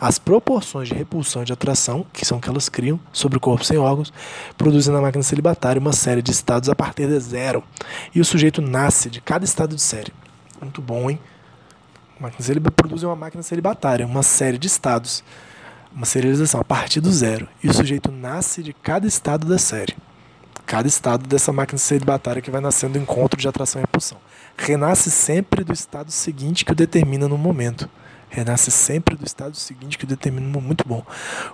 As 0.00 0.18
proporções 0.18 0.88
de 0.88 0.94
repulsão 0.94 1.42
e 1.42 1.44
de 1.44 1.52
atração, 1.52 2.06
que 2.12 2.24
são 2.24 2.40
que 2.40 2.48
elas 2.48 2.68
criam 2.68 2.98
sobre 3.12 3.38
o 3.38 3.40
corpo 3.40 3.64
sem 3.64 3.78
órgãos, 3.78 4.12
produzem 4.56 4.92
na 4.92 5.00
máquina 5.00 5.22
celibatária 5.22 5.80
uma 5.80 5.92
série 5.92 6.22
de 6.22 6.30
estados 6.30 6.68
a 6.68 6.74
partir 6.74 7.06
de 7.06 7.18
zero. 7.20 7.62
E 8.14 8.20
o 8.20 8.24
sujeito 8.24 8.62
nasce 8.62 9.10
de 9.10 9.20
cada 9.20 9.44
estado 9.44 9.74
de 9.74 9.82
série. 9.82 10.12
Muito 10.60 10.80
bom, 10.80 11.10
hein? 11.10 11.18
Máquinas 12.18 12.48
produzem 12.74 13.08
uma 13.08 13.16
máquina 13.16 13.42
celibatária, 13.42 14.06
uma 14.06 14.22
série 14.22 14.56
de 14.56 14.66
estados 14.66 15.22
uma 15.96 16.04
serialização 16.04 16.60
a 16.60 16.64
partir 16.64 17.00
do 17.00 17.10
zero. 17.10 17.48
E 17.64 17.70
o 17.70 17.72
sujeito 17.72 18.12
nasce 18.12 18.62
de 18.62 18.74
cada 18.74 19.06
estado 19.06 19.46
da 19.46 19.56
série. 19.56 19.96
Cada 20.66 20.86
estado 20.86 21.26
dessa 21.26 21.52
máquina 21.52 21.78
celibatária 21.78 22.42
que 22.42 22.50
vai 22.50 22.60
nascendo 22.60 22.92
do 22.94 22.98
encontro 22.98 23.40
de 23.40 23.48
atração 23.48 23.80
e 23.80 23.84
repulsão. 23.84 24.18
Renasce 24.58 25.10
sempre 25.10 25.64
do 25.64 25.72
estado 25.72 26.10
seguinte 26.10 26.64
que 26.64 26.72
o 26.72 26.74
determina 26.74 27.26
no 27.26 27.38
momento. 27.38 27.88
Renasce 28.28 28.70
sempre 28.70 29.16
do 29.16 29.24
estado 29.24 29.56
seguinte 29.56 29.96
que 29.96 30.04
o 30.04 30.08
determina 30.08 30.44
no 30.44 30.52
momento. 30.52 30.66
Muito 30.66 30.88
bom. 30.88 31.02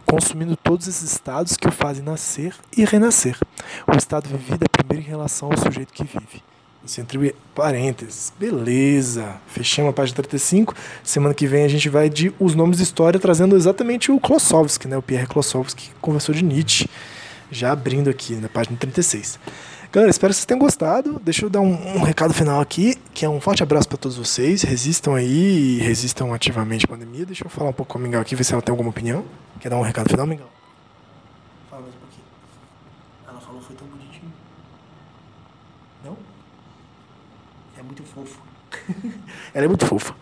Consumindo 0.05 0.57
todos 0.57 0.89
esses 0.89 1.13
estados 1.13 1.57
que 1.57 1.69
o 1.69 1.73
fazem 1.73 2.03
nascer 2.03 2.55
e 2.77 2.85
renascer. 2.85 3.39
O 3.87 3.97
estado 3.97 4.29
vivido 4.29 4.65
é 4.65 4.69
primeiro 4.69 5.07
em 5.07 5.09
relação 5.09 5.53
ao 5.53 5.59
sujeito 5.59 5.93
que 5.93 6.03
vive. 6.03 6.43
Isso 6.85 7.01
entre 7.01 7.35
parênteses. 7.55 8.33
Beleza. 8.39 9.37
Fechamos 9.47 9.91
a 9.91 9.93
página 9.93 10.17
35. 10.17 10.75
Semana 11.05 11.33
que 11.33 11.47
vem 11.47 11.65
a 11.65 11.69
gente 11.69 11.89
vai 11.89 12.11
de 12.11 12.33
Os 12.41 12.55
Nomes 12.55 12.79
de 12.79 12.83
História, 12.83 13.21
trazendo 13.21 13.57
exatamente 13.57 14.11
o 14.11 14.19
Klossowski, 14.19 14.89
né? 14.89 14.97
O 14.97 15.03
Pierre 15.03 15.27
Klossowski, 15.27 15.89
que 15.89 15.95
conversou 16.01 16.35
de 16.35 16.45
Nietzsche. 16.45 16.89
Já 17.51 17.73
abrindo 17.73 18.11
aqui 18.11 18.35
na 18.35 18.49
página 18.49 18.77
36. 18.77 19.39
Galera, 19.93 20.11
espero 20.11 20.31
que 20.31 20.37
vocês 20.37 20.47
tenham 20.47 20.59
gostado. 20.59 21.21
Deixa 21.23 21.45
eu 21.45 21.51
dar 21.51 21.61
um, 21.61 21.99
um 21.99 22.03
recado 22.03 22.33
final 22.33 22.63
aqui, 22.63 22.97
que 23.13 23.27
é 23.27 23.29
um 23.29 23.39
forte 23.39 23.63
abraço 23.63 23.87
para 23.87 23.99
todos 23.99 24.17
vocês. 24.17 24.63
Resistam 24.63 25.15
aí, 25.15 25.77
resistam 25.81 26.33
ativamente 26.33 26.87
à 26.87 26.89
pandemia. 26.89 27.27
Deixa 27.27 27.45
eu 27.45 27.51
falar 27.51 27.69
um 27.69 27.75
pouco 27.75 27.93
com 27.93 27.99
a 27.99 28.01
Mingau 28.01 28.23
aqui, 28.23 28.35
ver 28.35 28.43
se 28.43 28.55
ela 28.55 28.63
tem 28.63 28.73
alguma 28.73 28.89
opinião. 28.89 29.23
Quer 29.61 29.69
dar 29.69 29.77
um 29.77 29.83
recado 29.83 30.09
final, 30.09 30.27
Mingau? 30.27 30.51
Fala 31.69 31.83
mais 31.83 31.95
um 31.95 31.99
pouquinho. 31.99 32.25
Ela 33.29 33.39
falou 33.39 33.61
foi 33.61 33.77
tão 33.77 33.87
bonitinho. 33.87 34.33
Não? 36.03 36.17
É 37.77 37.83
muito 37.83 38.03
fofo. 38.03 38.41
Ela 39.55 39.65
é 39.65 39.69
muito 39.69 39.87
fofa. 39.87 40.15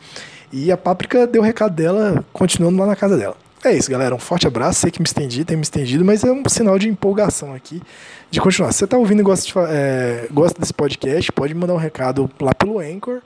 E 0.53 0.73
a 0.73 0.77
Páprica 0.77 1.27
deu 1.27 1.43
o 1.43 1.45
recado 1.45 1.75
dela, 1.75 2.25
continuando 2.33 2.79
lá 2.79 2.87
na 2.87 2.97
casa 2.97 3.17
dela. 3.17 3.37
É 3.63 3.73
isso, 3.73 3.91
galera. 3.91 4.15
Um 4.15 4.19
forte 4.19 4.47
abraço. 4.47 4.81
Sei 4.81 4.91
que 4.91 5.01
me 5.01 5.07
estendi, 5.07 5.45
tenho 5.45 5.59
me 5.59 5.63
estendido, 5.63 6.05
mas 6.05 6.25
é 6.25 6.33
um 6.33 6.43
sinal 6.49 6.79
de 6.79 6.89
empolgação 6.89 7.55
aqui 7.55 7.83
de 8.31 8.41
continuar. 8.41 8.73
Se 8.73 8.79
você 8.79 8.85
está 8.85 8.97
ouvindo 8.97 9.21
e 9.21 9.23
gosta, 9.23 9.47
de, 9.47 9.53
é, 9.71 10.29
gosta 10.33 10.59
desse 10.59 10.73
podcast, 10.73 11.31
pode 11.33 11.55
mandar 11.55 11.75
um 11.75 11.79
recado 11.79 12.31
lá 12.41 12.55
pelo 12.55 12.81
Anchor 12.81 13.21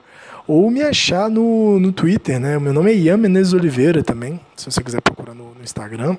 ou 0.47 0.69
me 0.69 0.83
achar 0.83 1.29
no, 1.29 1.79
no 1.79 1.91
Twitter, 1.91 2.39
né? 2.39 2.57
O 2.57 2.61
meu 2.61 2.73
nome 2.73 2.91
é 2.91 2.95
Ian 2.95 3.17
Menezes 3.17 3.53
Oliveira 3.53 4.03
também, 4.03 4.39
se 4.55 4.69
você 4.69 4.83
quiser 4.83 5.01
procurar 5.01 5.33
no, 5.33 5.55
no 5.55 5.63
Instagram 5.63 6.17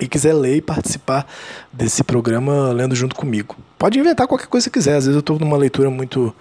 e 0.00 0.08
quiser 0.08 0.32
ler 0.32 0.56
e 0.56 0.60
participar 0.60 1.26
desse 1.72 2.02
programa 2.02 2.72
lendo 2.72 2.94
junto 2.94 3.14
comigo. 3.14 3.56
Pode 3.78 3.98
inventar 3.98 4.26
qualquer 4.26 4.46
coisa 4.46 4.68
que 4.68 4.78
quiser. 4.78 4.96
Às 4.96 5.04
vezes 5.04 5.14
eu 5.14 5.20
estou 5.20 5.38
numa 5.38 5.56
leitura 5.56 5.90
muito 5.90 6.34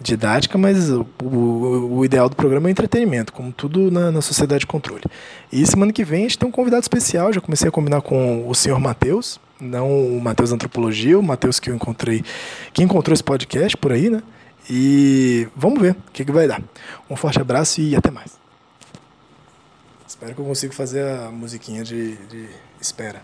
didática, 0.00 0.58
mas 0.58 0.90
o, 0.90 1.06
o, 1.22 1.98
o, 1.98 2.04
ideal 2.04 2.28
do 2.28 2.36
programa 2.36 2.68
é 2.68 2.70
entretenimento, 2.70 3.32
como 3.32 3.50
tudo 3.50 3.90
na, 3.90 4.10
na 4.10 4.20
sociedade 4.20 4.60
de 4.60 4.66
controle. 4.66 5.04
E 5.50 5.66
semana 5.66 5.92
que 5.92 6.04
vem 6.04 6.20
a 6.20 6.28
gente 6.28 6.38
tem 6.38 6.48
um 6.48 6.52
convidado 6.52 6.82
especial. 6.82 7.32
Já 7.32 7.40
comecei 7.40 7.68
a 7.68 7.72
combinar 7.72 8.02
com 8.02 8.48
o 8.48 8.54
senhor 8.54 8.78
Matheus, 8.78 9.40
não 9.60 9.90
o 9.90 10.20
Matheus 10.20 10.52
Antropologia, 10.52 11.18
o 11.18 11.22
Matheus 11.22 11.58
que 11.58 11.70
eu 11.70 11.74
encontrei, 11.74 12.22
que 12.72 12.82
encontrou 12.82 13.14
esse 13.14 13.24
podcast 13.24 13.76
por 13.76 13.92
aí, 13.92 14.10
né? 14.10 14.22
E 14.68 15.48
vamos 15.56 15.80
ver 15.80 15.92
o 15.92 16.12
que, 16.12 16.24
que 16.24 16.32
vai 16.32 16.46
dar. 16.46 16.62
Um 17.08 17.16
forte 17.16 17.40
abraço 17.40 17.80
e 17.80 17.96
até 17.96 18.10
mais. 18.10 18.41
Espero 20.12 20.34
que 20.34 20.40
eu 20.42 20.44
consiga 20.44 20.74
fazer 20.74 21.08
a 21.08 21.30
musiquinha 21.30 21.82
de, 21.82 22.16
de 22.26 22.46
espera. 22.78 23.22